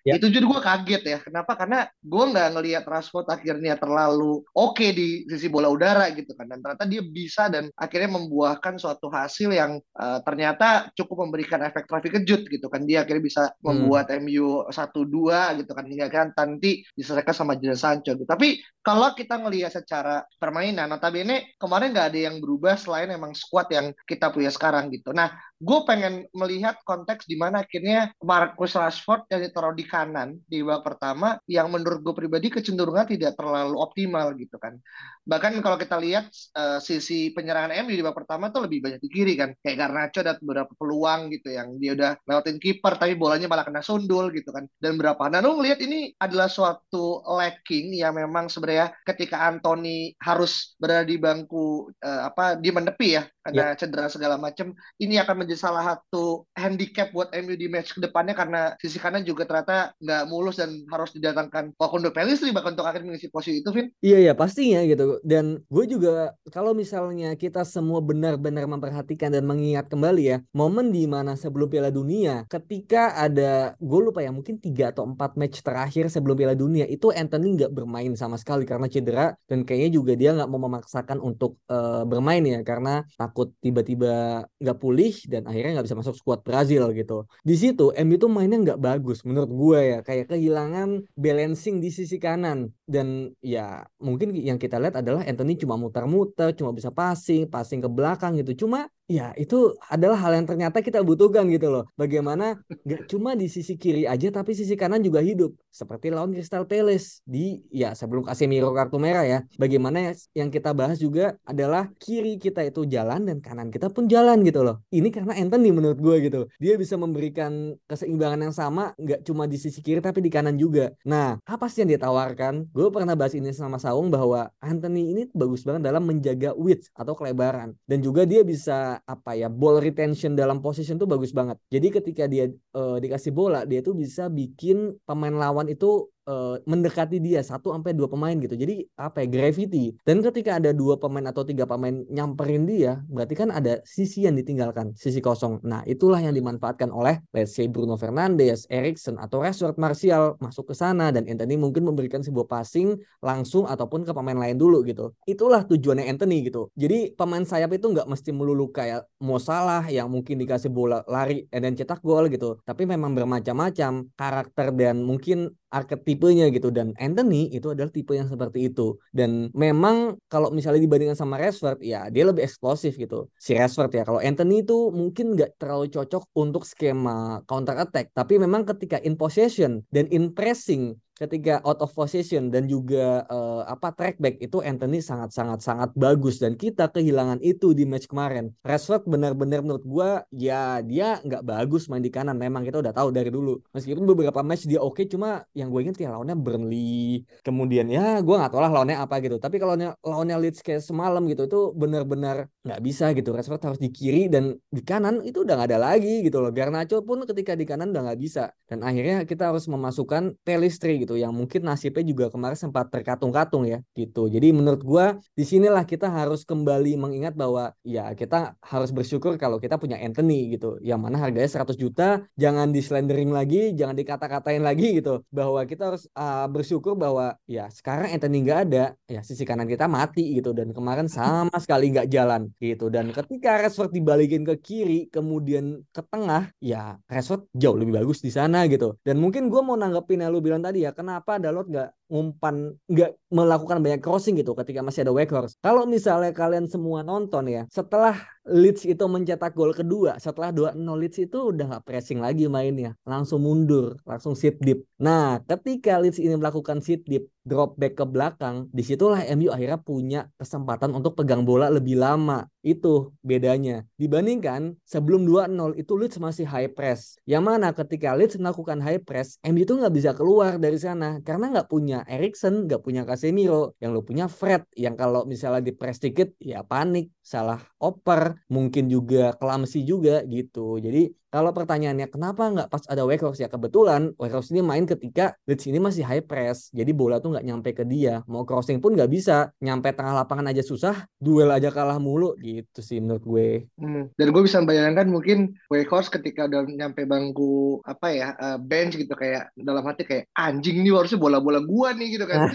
ya. 0.05 0.17
itu 0.17 0.29
juga 0.33 0.45
gue 0.57 0.61
kaget 0.65 1.03
ya. 1.05 1.19
Kenapa? 1.21 1.57
Karena 1.57 1.89
gue 2.01 2.25
nggak 2.33 2.49
ngelihat 2.57 2.85
Rashford 2.89 3.29
akhirnya 3.29 3.77
terlalu 3.77 4.45
oke 4.53 4.77
okay 4.77 4.93
di 4.95 5.25
sisi 5.29 5.51
bola 5.51 5.69
udara 5.69 6.09
gitu 6.15 6.33
kan 6.39 6.49
dan 6.49 6.61
ternyata 6.61 6.85
dia 6.87 7.03
bisa 7.03 7.49
dan 7.51 7.69
akhirnya 7.75 8.17
membuahkan 8.21 8.79
suatu 8.79 9.11
hasil 9.11 9.51
yang 9.51 9.83
uh, 9.99 10.21
ternyata 10.23 10.89
cukup 10.95 11.27
memberikan 11.27 11.61
efek 11.67 11.91
traffic 11.91 12.15
kejut 12.21 12.47
gitu 12.47 12.67
kan 12.71 12.87
dia 12.87 12.94
akhirnya 12.99 13.25
bisa 13.25 13.43
hmm. 13.51 13.63
membuat 13.65 14.07
MU 14.21 14.67
satu 14.71 15.05
dua 15.05 15.53
gitu 15.59 15.71
kan 15.73 15.85
hingga 15.87 16.07
kan 16.09 16.31
nanti 16.35 16.83
diselesaikan 16.95 17.35
sama 17.35 17.59
Jadon 17.59 17.79
Sancho 17.79 18.13
gitu. 18.15 18.27
Tapi 18.27 18.61
kalau 18.85 19.17
kita 19.17 19.41
ngelihat 19.41 19.73
secara 19.73 20.23
permainan, 20.37 20.93
notabene 20.93 21.57
kemarin 21.57 21.97
nggak 21.97 22.09
ada 22.13 22.21
yang 22.31 22.37
berubah 22.39 22.77
selain 22.77 23.09
emang 23.09 23.33
squad 23.33 23.73
yang 23.73 23.97
kita 24.05 24.29
punya 24.29 24.53
sekarang 24.53 24.93
gitu. 24.93 25.11
Nah, 25.17 25.33
gue 25.63 25.79
pengen 25.87 26.27
melihat 26.35 26.77
konteks 26.83 27.31
di 27.31 27.39
mana 27.39 27.63
akhirnya 27.63 28.11
Marcus 28.21 28.75
Rashford 28.75 29.31
yang 29.31 29.41
ditaruh 29.47 29.75
di 29.75 29.87
kanan 29.87 30.43
di 30.51 30.61
babak 30.67 30.95
pertama 30.95 31.39
yang 31.47 31.71
menurut 31.71 32.03
gue 32.03 32.15
pribadi 32.15 32.51
kecenderungan 32.51 33.07
tidak 33.07 33.39
terlalu 33.39 33.79
optimal 33.79 34.35
gitu 34.35 34.59
kan. 34.59 34.77
Bahkan 35.25 35.63
kalau 35.63 35.79
kita 35.79 35.97
lihat 36.03 36.29
uh, 36.59 36.83
sisi 36.83 37.33
penyerangan 37.33 37.73
MU 37.87 37.95
di 37.95 38.03
babak 38.03 38.27
pertama 38.27 38.51
tuh 38.51 38.67
lebih 38.67 38.83
banyak 38.83 39.01
di 39.01 39.09
kiri 39.09 39.35
kan. 39.39 39.55
Kayak 39.63 39.87
Garnacho 39.87 40.21
ada 40.27 40.35
beberapa 40.43 40.73
peluang 40.75 41.31
gitu 41.31 41.55
yang 41.55 41.79
dia 41.79 41.95
udah 41.95 42.13
lewatin 42.27 42.59
kiper 42.59 42.99
tapi 42.99 43.15
bolanya 43.15 43.47
malah 43.47 43.65
kena 43.65 43.81
sundul 43.81 44.35
gitu 44.35 44.51
kan. 44.51 44.67
Dan 44.77 44.99
berapa. 44.99 45.23
Nah, 45.31 45.41
lu 45.41 45.57
ngelihat 45.63 45.81
ini 45.81 46.13
adalah 46.19 46.51
suatu 46.51 47.25
lacking 47.25 47.95
yang 47.95 48.19
memang 48.19 48.51
sebenarnya 48.51 48.93
ketika 49.07 49.49
Anthony 49.49 50.13
harus 50.21 50.77
berada 50.77 51.07
di 51.07 51.17
bangku 51.17 51.89
uh, 52.03 52.23
apa 52.29 52.59
di 52.59 52.69
menepi 52.75 53.09
ya 53.17 53.25
ada 53.45 53.73
yeah. 53.73 53.77
cedera 53.77 54.09
segala 54.09 54.41
macam 54.41 54.73
ini 54.97 55.21
akan 55.21 55.44
menjadi 55.45 55.61
salah 55.61 55.85
satu 55.85 56.49
handicap 56.57 57.13
buat 57.13 57.31
MU 57.45 57.55
di 57.55 57.69
match 57.69 57.95
ke 57.95 58.01
depannya 58.01 58.33
karena 58.33 58.73
sisi 58.81 58.97
kanan 58.97 59.23
juga 59.23 59.45
ternyata 59.45 59.93
nggak 60.01 60.23
mulus 60.27 60.57
dan 60.59 60.83
harus 60.89 61.13
didatangkan 61.13 61.77
Facundo 61.77 62.11
Pellistri 62.11 62.51
bahkan 62.51 62.73
untuk 62.73 62.89
akhirnya 62.89 63.15
mengisi 63.15 63.29
posisi 63.29 63.61
itu 63.61 63.71
Vin. 63.71 63.93
Iya 64.01 64.31
ya 64.31 64.33
pastinya 64.33 64.81
gitu. 64.89 65.21
Dan 65.21 65.61
gue 65.69 65.85
juga 65.85 66.33
kalau 66.51 66.73
misalnya 66.73 67.37
kita 67.37 67.63
semua 67.69 68.01
benar-benar 68.01 68.65
memperhatikan 68.65 69.31
dan 69.31 69.45
mengingat 69.45 69.87
kembali 69.93 70.23
ya 70.25 70.39
momen 70.57 70.91
di 70.91 71.05
mana 71.05 71.37
sebelum 71.37 71.69
Piala 71.69 71.93
Dunia 71.93 72.49
ketika 72.49 73.15
ada 73.15 73.77
gue 73.77 74.01
lupa 74.01 74.25
ya 74.25 74.33
mungkin 74.33 74.57
tiga 74.59 74.91
atau 74.91 75.05
empat 75.05 75.37
match 75.37 75.61
terakhir 75.61 76.09
sebelum 76.09 76.35
Piala 76.35 76.57
Dunia 76.57 76.89
itu 76.89 77.13
Anthony 77.13 77.61
nggak 77.61 77.73
bermain 77.77 78.13
sama 78.17 78.41
sekali 78.41 78.65
karena 78.65 78.89
cedera. 78.89 79.37
Dan 79.45 79.69
kayaknya 79.69 80.01
juga 80.01 80.13
dia 80.17 80.33
nggak 80.33 80.49
mau 80.49 80.61
memaksakan 80.65 81.21
untuk 81.21 81.61
uh, 81.69 82.07
bermain 82.09 82.41
ya 82.41 82.65
karena 82.65 83.05
takut 83.19 83.53
tiba-tiba 83.61 84.45
nggak 84.59 84.79
pulih 84.81 85.13
dan 85.35 85.43
akhirnya 85.51 85.81
nggak 85.81 85.87
bisa 85.91 85.99
masuk 85.99 86.15
skuad 86.15 86.41
Brazil 86.47 86.95
gitu. 86.95 87.27
Di 87.43 87.59
situ 87.59 87.91
MU 87.91 88.17
tuh 88.23 88.31
mainnya 88.31 88.59
nggak 88.63 88.81
bagus 88.81 89.27
menurut 89.27 89.51
gue 89.51 89.81
ya 89.83 89.99
kayak 90.07 90.31
kehilangan 90.31 91.11
balancing 91.19 91.83
di 91.83 91.91
sisi 91.91 92.23
kanan 92.23 92.71
dan 92.87 93.35
ya 93.43 93.83
mungkin 93.99 94.31
yang 94.39 94.63
kita 94.63 94.79
lihat 94.79 95.03
adalah 95.03 95.27
Anthony 95.27 95.59
cuma 95.59 95.75
muter-muter, 95.75 96.55
cuma 96.55 96.71
bisa 96.71 96.95
passing, 96.95 97.51
passing 97.51 97.83
ke 97.83 97.91
belakang 97.91 98.39
gitu. 98.39 98.67
Cuma 98.67 98.87
Ya, 99.05 99.37
itu 99.37 99.77
adalah 99.93 100.17
hal 100.17 100.33
yang 100.33 100.49
ternyata 100.49 100.81
kita 100.81 101.05
butuhkan 101.05 101.45
gitu 101.53 101.69
loh. 101.69 101.85
Bagaimana 101.93 102.57
nggak 102.89 103.05
cuma 103.13 103.37
di 103.37 103.53
sisi 103.53 103.77
kiri 103.77 104.09
aja, 104.09 104.33
tapi 104.33 104.57
sisi 104.57 104.81
kanan 104.81 105.05
juga 105.05 105.21
hidup. 105.21 105.53
Seperti 105.69 106.09
lawan 106.09 106.33
Crystal 106.33 106.65
Palace 106.65 107.21
di, 107.29 107.61
ya 107.69 107.93
sebelum 107.93 108.25
Casemiro 108.25 108.73
kartu 108.73 108.97
merah 108.97 109.29
ya. 109.29 109.39
Bagaimana 109.61 110.17
yang 110.33 110.49
kita 110.49 110.73
bahas 110.73 110.97
juga 110.97 111.37
adalah 111.45 111.93
kiri 112.01 112.41
kita 112.41 112.65
itu 112.65 112.89
jalan 112.89 113.29
dan 113.29 113.45
kanan 113.45 113.69
kita 113.69 113.93
pun 113.93 114.09
jalan 114.09 114.41
gitu 114.41 114.65
loh. 114.65 114.81
Ini 114.89 115.13
karena 115.13 115.37
Anthony 115.37 115.69
menurut 115.69 116.01
gue 116.01 116.17
gitu. 116.25 116.49
Dia 116.57 116.81
bisa 116.81 116.97
memberikan 116.97 117.77
keseimbangan 117.85 118.41
yang 118.41 118.55
sama, 118.57 118.97
nggak 118.97 119.21
cuma 119.29 119.45
di 119.45 119.61
sisi 119.61 119.85
kiri 119.85 120.01
tapi 120.01 120.25
di 120.25 120.33
kanan 120.33 120.57
juga. 120.57 120.89
Nah, 121.05 121.37
apa 121.45 121.69
sih 121.69 121.85
yang 121.85 121.93
dia 121.93 122.01
tawarkan? 122.01 122.73
Gue 122.73 122.89
pernah 122.89 123.13
bahas 123.13 123.37
ini 123.37 123.53
sama 123.53 123.77
Saung 123.77 124.09
bahwa 124.09 124.49
Anthony 124.65 125.13
ini 125.13 125.23
bagus 125.37 125.61
banget 125.61 125.93
dalam 125.93 126.09
menjaga 126.09 126.57
width 126.57 126.89
atau 126.97 127.13
kelebaran. 127.13 127.77
Dan 127.85 128.01
juga 128.01 128.25
dia 128.25 128.41
bisa 128.41 128.94
apa 129.03 129.35
ya 129.35 129.51
ball 129.51 129.83
retention 129.83 130.39
dalam 130.39 130.63
position 130.63 130.95
tuh 131.01 131.11
bagus 131.11 131.35
banget. 131.35 131.59
Jadi 131.73 131.89
ketika 131.91 132.25
dia 132.31 132.47
uh, 132.79 132.97
dikasih 133.03 133.35
bola, 133.35 133.67
dia 133.67 133.83
tuh 133.83 133.99
bisa 133.99 134.31
bikin 134.31 134.95
pemain 135.03 135.35
lawan 135.35 135.67
itu 135.67 136.07
uh, 136.29 136.61
mendekati 136.65 137.21
dia 137.21 137.41
satu 137.41 137.73
sampai 137.73 137.93
dua 137.97 138.09
pemain 138.09 138.35
gitu. 138.37 138.57
Jadi 138.57 138.85
apa 138.97 139.25
ya 139.25 139.29
gravity. 139.29 139.97
Dan 140.05 140.21
ketika 140.25 140.59
ada 140.61 140.73
dua 140.73 140.97
pemain 140.97 141.25
atau 141.29 141.45
tiga 141.45 141.65
pemain 141.69 142.05
nyamperin 142.09 142.65
dia, 142.69 143.01
berarti 143.09 143.35
kan 143.37 143.49
ada 143.53 143.81
sisi 143.85 144.27
yang 144.27 144.37
ditinggalkan, 144.37 144.93
sisi 144.97 145.21
kosong. 145.21 145.61
Nah 145.65 145.85
itulah 145.89 146.21
yang 146.21 146.35
dimanfaatkan 146.37 146.91
oleh 146.91 147.21
let's 147.33 147.57
say 147.57 147.69
Bruno 147.69 147.97
Fernandes, 147.97 148.69
Erikson 148.69 149.21
atau 149.21 149.41
Rashford 149.45 149.77
Martial 149.77 150.37
masuk 150.41 150.73
ke 150.73 150.75
sana 150.77 151.13
dan 151.13 151.29
Anthony 151.29 151.57
mungkin 151.61 151.85
memberikan 151.85 152.21
sebuah 152.25 152.49
passing 152.49 152.97
langsung 153.21 153.69
ataupun 153.69 154.05
ke 154.05 154.13
pemain 154.13 154.37
lain 154.37 154.57
dulu 154.57 154.85
gitu. 154.85 155.13
Itulah 155.29 155.65
tujuannya 155.69 156.09
Anthony 156.09 156.45
gitu. 156.47 156.73
Jadi 156.77 157.13
pemain 157.15 157.45
sayap 157.45 157.73
itu 157.77 157.87
nggak 157.93 158.09
mesti 158.09 158.31
melulu 158.33 158.73
kayak 158.73 159.07
Mo 159.21 159.41
Salah 159.41 159.85
yang 159.89 160.09
mungkin 160.09 160.41
dikasih 160.41 160.73
bola 160.73 161.05
lari 161.09 161.45
dan 161.53 161.77
cetak 161.77 162.01
gol 162.01 162.29
gitu. 162.33 162.61
Tapi 162.65 162.89
memang 162.89 163.13
bermacam-macam 163.13 164.09
karakter 164.17 164.73
dan 164.75 165.05
mungkin 165.05 165.53
arketipenya 165.75 166.55
gitu. 166.55 166.71
Dan 166.71 166.95
Anthony 166.95 167.51
itu 167.51 167.75
adalah 167.75 167.91
tipe 167.91 168.15
yang 168.15 168.31
seperti 168.31 168.71
itu. 168.71 168.95
Dan 169.11 169.51
memang 169.51 170.15
kalau 170.31 170.55
misalnya 170.55 170.79
dibandingkan 170.79 171.19
sama 171.19 171.35
Rashford 171.43 171.83
ya 171.83 172.07
dia 172.15 172.23
lebih 172.23 172.47
eksplosif 172.47 172.95
gitu. 172.95 173.27
Si 173.35 173.59
Rashford 173.59 173.91
ya 173.91 174.07
kalau 174.07 174.23
Anthony 174.23 174.63
itu 174.63 174.95
mungkin 174.95 175.35
nggak 175.35 175.59
terlalu 175.59 175.91
cocok 175.91 176.31
untuk 176.39 176.63
skema 176.63 177.43
counter 177.51 177.75
attack. 177.75 178.15
Tapi 178.15 178.39
memang 178.39 178.63
ketika 178.63 179.03
in 179.03 179.19
possession 179.19 179.83
dan 179.91 180.07
in 180.15 180.31
pressing 180.31 180.95
ketika 181.15 181.63
out 181.63 181.79
of 181.79 181.95
position 181.95 182.51
dan 182.51 182.67
juga 182.67 183.23
uh, 183.31 183.63
apa 183.71 183.95
track 183.95 184.19
back 184.19 184.43
itu 184.43 184.59
Anthony 184.61 184.99
sangat 184.99 185.31
sangat 185.31 185.63
sangat 185.63 185.91
bagus 185.95 186.43
dan 186.43 186.59
kita 186.59 186.91
kehilangan 186.91 187.39
itu 187.39 187.71
di 187.71 187.87
match 187.87 188.11
kemarin. 188.11 188.51
Rashford 188.67 189.07
benar-benar 189.07 189.63
menurut 189.63 189.85
gue 189.87 190.11
ya 190.35 190.83
dia 190.83 191.23
nggak 191.23 191.47
bagus 191.47 191.87
main 191.87 192.03
di 192.03 192.11
kanan 192.11 192.35
memang 192.35 192.67
kita 192.67 192.83
udah 192.83 192.91
tahu 192.91 193.15
dari 193.15 193.31
dulu. 193.31 193.63
Meskipun 193.71 194.03
beberapa 194.03 194.43
match 194.43 194.67
dia 194.67 194.83
oke 194.83 194.99
okay, 194.99 195.07
cuma 195.07 195.47
yang 195.55 195.71
gue 195.71 195.81
inget 195.87 196.03
ya 196.03 196.11
lawannya 196.11 196.35
Burnley. 196.35 197.23
Kemudian 197.47 197.87
ya 197.87 198.19
gue 198.19 198.35
nggak 198.35 198.51
tahu 198.51 198.61
lah 198.61 198.73
lawannya 198.75 198.99
apa 198.99 199.23
gitu. 199.23 199.39
Tapi 199.39 199.63
kalau 199.63 199.79
lawannya 200.03 200.37
Leeds 200.43 200.67
kayak 200.67 200.83
semalam 200.83 201.23
gitu 201.31 201.47
itu 201.47 201.61
benar-benar 201.79 202.51
nggak 202.67 202.81
bisa 202.83 203.15
gitu. 203.15 203.31
Rashford 203.31 203.63
harus 203.63 203.79
di 203.79 203.95
kiri 203.95 204.27
dan 204.27 204.59
di 204.69 204.83
kanan 204.83 205.23
itu 205.23 205.47
udah 205.47 205.63
nggak 205.63 205.71
ada 205.71 205.79
lagi 205.79 206.27
gitu 206.27 206.43
loh. 206.43 206.51
Garnacho 206.51 207.07
pun 207.07 207.23
ketika 207.23 207.55
di 207.55 207.63
kanan 207.63 207.95
udah 207.95 208.11
nggak 208.11 208.21
bisa 208.21 208.51
dan 208.67 208.83
akhirnya 208.83 209.23
kita 209.23 209.55
harus 209.55 209.71
memasukkan 209.71 210.35
Pelistri 210.43 211.04
gitu 211.05 211.21
yang 211.21 211.37
mungkin 211.37 211.69
nasibnya 211.69 212.03
juga 212.03 212.33
kemarin 212.33 212.57
sempat 212.57 212.89
terkatung-katung 212.89 213.69
ya 213.69 213.85
gitu. 213.93 214.27
Jadi 214.33 214.51
menurut 214.57 214.81
gua 214.81 215.21
di 215.37 215.45
sinilah 215.45 215.85
kita 215.85 216.09
harus 216.09 216.49
kembali 216.49 216.97
mengingat 216.97 217.37
bahwa 217.37 217.77
ya 217.85 218.17
kita 218.17 218.57
harus 218.65 218.91
bersyukur 218.91 219.37
kalau 219.37 219.61
kita 219.61 219.77
punya 219.77 220.01
Anthony 220.01 220.57
gitu. 220.57 220.81
Yang 220.81 221.01
mana 221.05 221.17
harganya 221.21 221.47
100 221.47 221.77
juta, 221.77 222.25
jangan 222.41 222.73
di 222.73 222.81
slandering 222.81 223.31
lagi, 223.31 223.77
jangan 223.77 223.93
dikata-katain 223.93 224.65
lagi 224.65 224.99
gitu. 225.03 225.21
Bahwa 225.29 225.61
kita 225.69 225.93
harus 225.93 226.09
uh, 226.17 226.49
bersyukur 226.49 226.97
bahwa 226.97 227.37
ya 227.45 227.69
sekarang 227.69 228.15
Anthony 228.17 228.47
nggak 228.49 228.61
ada, 228.71 228.85
ya 229.05 229.21
sisi 229.21 229.45
kanan 229.45 229.69
kita 229.69 229.85
mati 229.85 230.39
gitu 230.39 230.57
dan 230.57 230.73
kemarin 230.73 231.07
sama 231.11 231.53
sekali 231.61 231.93
nggak 231.93 232.09
jalan 232.09 232.49
gitu. 232.63 232.89
Dan 232.89 233.13
ketika 233.13 233.61
Rashford 233.61 233.93
dibalikin 233.93 234.49
ke 234.49 234.57
kiri 234.57 235.13
kemudian 235.13 235.85
ke 235.93 236.01
tengah, 236.09 236.49
ya 236.63 236.97
Rashford 237.11 237.51
jauh 237.53 237.77
lebih 237.77 238.01
bagus 238.01 238.25
di 238.25 238.31
sana 238.33 238.65
gitu. 238.71 238.97
Dan 239.05 239.21
mungkin 239.21 239.53
gue 239.53 239.61
mau 239.61 239.77
nanggepin 239.77 240.25
yang 240.25 240.31
lu 240.33 240.41
bilang 240.41 240.63
tadi 240.63 240.87
ya, 240.87 240.94
kenapa 240.97 241.37
Dalot 241.43 241.67
nggak 241.69 241.91
umpan 242.15 242.79
nggak 242.87 243.19
melakukan 243.35 243.83
banyak 243.83 243.99
crossing 243.99 244.39
gitu 244.39 244.55
ketika 244.55 244.87
masih 244.87 245.03
ada 245.03 245.11
Weghorst. 245.11 245.59
Kalau 245.59 245.83
misalnya 245.91 246.31
kalian 246.31 246.71
semua 246.71 247.03
nonton 247.03 247.51
ya, 247.51 247.67
setelah 247.67 248.15
Leeds 248.47 248.87
itu 248.87 249.01
mencetak 249.09 249.57
gol 249.57 249.75
kedua, 249.75 250.21
setelah 250.23 250.53
2-0 250.53 250.77
Leeds 251.01 251.19
itu 251.27 251.51
udah 251.51 251.65
nggak 251.75 251.85
pressing 251.89 252.23
lagi 252.23 252.47
mainnya, 252.47 252.95
langsung 253.03 253.43
mundur, 253.43 253.99
langsung 254.07 254.39
sit 254.39 254.61
deep. 254.63 254.87
Nah, 255.01 255.41
ketika 255.43 255.97
Leeds 255.97 256.21
ini 256.21 256.37
melakukan 256.37 256.85
sit 256.85 257.03
deep, 257.09 257.27
drop 257.41 257.75
back 257.81 257.97
ke 257.97 258.05
belakang, 258.05 258.69
di 258.69 258.85
situlah 258.85 259.25
MU 259.33 259.49
akhirnya 259.49 259.81
punya 259.81 260.21
kesempatan 260.37 260.93
untuk 260.93 261.17
pegang 261.17 261.49
bola 261.49 261.73
lebih 261.73 261.97
lama. 261.97 262.45
Itu 262.61 263.17
bedanya. 263.21 263.85
Dibandingkan 263.97 264.77
sebelum 264.85 265.25
2-0 265.25 265.81
itu 265.81 265.93
Leeds 265.97 266.21
masih 266.21 266.45
high 266.45 266.69
press. 266.73 267.17
Yang 267.25 267.45
mana 267.49 267.73
ketika 267.73 268.13
Leeds 268.13 268.37
melakukan 268.37 268.81
high 268.85 269.01
press, 269.01 269.41
MU 269.41 269.65
itu 269.65 269.73
nggak 269.73 269.93
bisa 269.93 270.13
keluar 270.13 270.61
dari 270.61 270.77
sana 270.77 271.21
karena 271.25 271.49
nggak 271.49 271.69
punya 271.69 272.04
Erikson, 272.09 272.69
nggak 272.69 272.83
punya 272.85 273.03
Casemiro, 273.09 273.75
yang 273.83 273.97
lo 273.97 274.05
punya 274.05 274.27
Fred, 274.31 274.65
yang 274.77 274.95
kalau 274.95 275.25
misalnya 275.25 275.63
di 275.65 275.73
press 275.73 275.99
dikit 275.99 276.37
ya 276.41 276.63
panik, 276.63 277.11
salah 277.25 277.61
oper, 277.81 278.39
mungkin 278.53 278.87
juga 278.93 279.35
kelamsi 279.37 279.83
juga 279.85 280.23
gitu. 280.29 280.79
Jadi 280.79 281.11
kalau 281.35 281.51
pertanyaannya 281.51 282.07
kenapa 282.15 282.47
nggak 282.47 282.69
pas 282.71 282.87
ada 282.87 283.03
Weghorst 283.03 283.43
ya 283.43 283.51
kebetulan 283.51 284.15
Weghorst 284.23 284.55
ini 284.55 284.63
main 284.63 284.87
ketika 284.87 285.35
Leeds 285.51 285.67
ini 285.67 285.83
masih 285.83 286.07
high 286.07 286.23
press, 286.23 286.71
jadi 286.71 286.95
bola 286.95 287.19
tuh 287.19 287.35
nggak 287.35 287.43
nyampe 287.43 287.75
ke 287.75 287.83
dia, 287.83 288.23
mau 288.31 288.47
crossing 288.47 288.79
pun 288.79 288.95
nggak 288.95 289.11
bisa, 289.11 289.51
nyampe 289.59 289.91
tengah 289.91 290.15
lapangan 290.15 290.55
aja 290.55 290.63
susah, 290.63 291.11
duel 291.19 291.51
aja 291.51 291.75
kalah 291.75 291.99
mulu 291.99 292.39
gitu 292.39 292.79
sih 292.79 293.03
menurut 293.03 293.27
gue. 293.27 293.49
Hmm. 293.83 294.15
Dan 294.15 294.31
gue 294.31 294.43
bisa 294.47 294.63
bayangkan 294.63 295.11
mungkin 295.11 295.59
Weghorst 295.75 296.15
ketika 296.15 296.47
udah 296.47 296.71
nyampe 296.71 297.03
bangku 297.03 297.83
apa 297.83 298.15
ya 298.15 298.29
uh, 298.39 298.59
bench 298.63 298.95
gitu 298.95 299.19
kayak 299.19 299.51
dalam 299.59 299.83
hati 299.83 300.07
kayak 300.07 300.31
anjing 300.39 300.87
nih 300.87 300.95
harusnya 300.95 301.19
bola-bola 301.19 301.59
gua 301.67 301.91
nih 301.99 302.15
gitu 302.15 302.31
kan. 302.31 302.47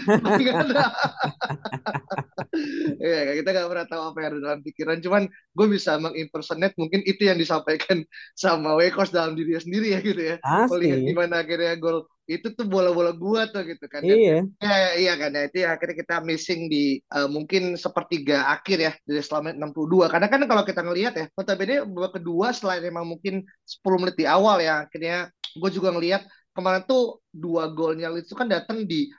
Iya, 3.00 3.40
kita 3.40 3.48
nggak 3.54 3.68
pernah 3.70 3.86
tahu 3.88 4.02
apa 4.12 4.18
yang 4.20 4.28
ada 4.28 4.38
dalam 4.42 4.60
pikiran. 4.60 4.96
Cuman 5.00 5.22
gue 5.30 5.66
bisa 5.70 5.96
mengimpersonate 5.96 6.74
mungkin 6.76 7.00
itu 7.06 7.22
yang 7.24 7.38
disampaikan 7.40 8.04
sama 8.36 8.69
Wekos 8.78 9.10
dalam 9.10 9.34
dirinya 9.34 9.62
sendiri 9.62 9.96
ya 9.96 10.00
gitu 10.04 10.22
ya. 10.22 10.36
Melihat 10.70 10.98
gimana 11.02 11.34
akhirnya 11.42 11.74
gol 11.80 12.06
itu 12.30 12.46
tuh 12.54 12.62
bola-bola 12.62 13.10
gua 13.10 13.50
tuh 13.50 13.66
gitu 13.66 13.90
kan. 13.90 14.06
Iya. 14.06 14.46
Ya, 14.62 14.74
ya, 14.78 14.90
iya 14.94 15.12
kan 15.18 15.34
ya. 15.34 15.42
Itu 15.50 15.56
ya, 15.66 15.68
akhirnya 15.74 15.96
kita 15.98 16.16
missing 16.22 16.70
di 16.70 17.02
uh, 17.10 17.26
mungkin 17.26 17.74
sepertiga 17.74 18.46
akhir 18.54 18.78
ya 18.78 18.92
dari 19.02 19.18
selama 19.18 19.50
62. 19.58 20.06
Karena 20.06 20.26
kan 20.30 20.40
kalau 20.46 20.62
kita 20.62 20.80
ngelihat 20.86 21.12
ya, 21.18 21.26
notabene 21.34 21.82
babak 21.90 22.22
kedua 22.22 22.54
selain 22.54 22.86
memang 22.86 23.02
mungkin 23.18 23.42
10 23.66 23.98
menit 23.98 24.14
di 24.14 24.30
awal 24.30 24.62
ya, 24.62 24.86
akhirnya 24.86 25.26
gue 25.58 25.70
juga 25.74 25.90
ngelihat 25.90 26.22
kemarin 26.54 26.82
tuh 26.86 27.22
dua 27.30 27.70
golnya 27.70 28.10
itu 28.14 28.34
kan 28.34 28.46
datang 28.46 28.82
di 28.86 29.10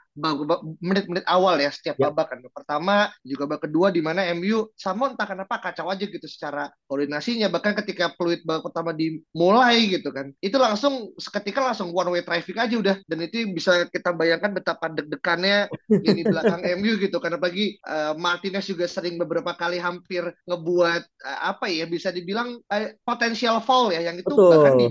menit-menit 0.83 1.23
awal 1.23 1.55
ya 1.59 1.71
setiap 1.71 1.95
ya. 1.95 2.11
babak 2.11 2.35
kan. 2.35 2.39
Pertama 2.51 3.07
juga 3.23 3.47
babak 3.47 3.67
kedua 3.69 3.87
di 3.89 4.03
mana 4.03 4.27
MU 4.35 4.67
sama 4.75 5.11
entah 5.11 5.27
kenapa 5.27 5.59
kacau 5.63 5.87
aja 5.87 6.03
gitu 6.03 6.27
secara 6.27 6.67
koordinasinya 6.87 7.47
bahkan 7.47 7.75
ketika 7.79 8.11
peluit 8.19 8.43
babak 8.43 8.71
pertama 8.71 8.91
dimulai 8.91 9.87
gitu 9.87 10.11
kan. 10.11 10.35
Itu 10.43 10.59
langsung 10.59 11.15
seketika 11.15 11.63
langsung 11.63 11.95
one 11.95 12.11
way 12.11 12.23
traffic 12.23 12.59
aja 12.59 12.75
udah 12.75 12.95
dan 13.07 13.19
itu 13.23 13.47
bisa 13.55 13.87
kita 13.87 14.11
bayangkan 14.11 14.51
betapa 14.51 14.91
deg-degannya 14.91 15.71
di 16.03 16.23
belakang 16.27 16.61
MU 16.81 16.99
gitu 16.99 17.17
karena 17.23 17.39
bagi 17.39 17.79
uh, 17.87 18.13
Martinez 18.19 18.67
juga 18.67 18.85
sering 18.91 19.15
beberapa 19.15 19.55
kali 19.55 19.79
hampir 19.79 20.27
ngebuat 20.47 21.01
uh, 21.23 21.39
apa 21.55 21.71
ya 21.71 21.87
bisa 21.87 22.11
dibilang 22.11 22.59
uh, 22.67 22.87
potensial 23.07 23.63
foul 23.63 23.95
ya 23.95 24.03
yang 24.03 24.19
itu 24.19 24.27
Betul. 24.27 24.51
bahkan 24.51 24.73
di 24.75 24.87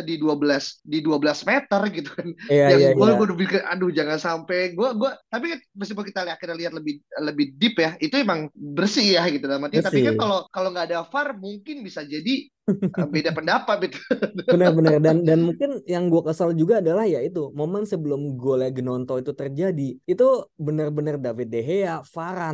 di 0.00 0.14
12 0.16 0.84
di 0.84 0.98
12 1.04 1.48
meter 1.48 1.80
gitu 1.92 2.10
kan. 2.12 2.28
Iya, 2.48 2.66
yang 2.76 2.80
iya, 2.80 2.90
gue 2.96 3.08
iya. 3.08 3.16
gue 3.16 3.58
aduh 3.70 3.90
jangan 3.92 4.18
sampai 4.18 4.49
sampai 4.50 4.74
gue 4.74 4.88
gue 4.98 5.10
tapi 5.30 5.46
meskipun 5.78 6.04
kita 6.10 6.26
lihat 6.26 6.34
akhirnya 6.34 6.58
lihat 6.58 6.74
lebih 6.74 6.98
lebih 7.22 7.46
deep 7.54 7.78
ya 7.78 7.94
itu 8.02 8.18
emang 8.18 8.50
bersih 8.50 9.14
ya 9.14 9.22
gitu. 9.30 9.46
Dalam 9.46 9.70
arti 9.70 9.78
tapi 9.78 10.02
kan 10.02 10.18
kalau 10.18 10.38
kalau 10.50 10.74
nggak 10.74 10.90
ada 10.90 11.06
VAR 11.06 11.38
mungkin 11.38 11.86
bisa 11.86 12.02
jadi 12.02 12.50
beda 13.14 13.30
pendapat 13.34 13.90
gitu. 13.90 13.98
Benar-benar 14.54 15.02
dan 15.02 15.26
dan 15.26 15.42
mungkin 15.42 15.82
yang 15.90 16.06
gue 16.06 16.22
kesal 16.22 16.54
juga 16.54 16.78
adalah 16.78 17.04
ya 17.04 17.18
itu 17.18 17.50
momen 17.50 17.82
sebelum 17.82 18.38
golnya 18.38 18.70
Genonto 18.70 19.18
itu 19.18 19.34
terjadi 19.34 19.98
itu 20.06 20.26
benar-benar 20.54 21.18
David 21.18 21.50
De 21.50 21.60
Gea, 21.66 22.00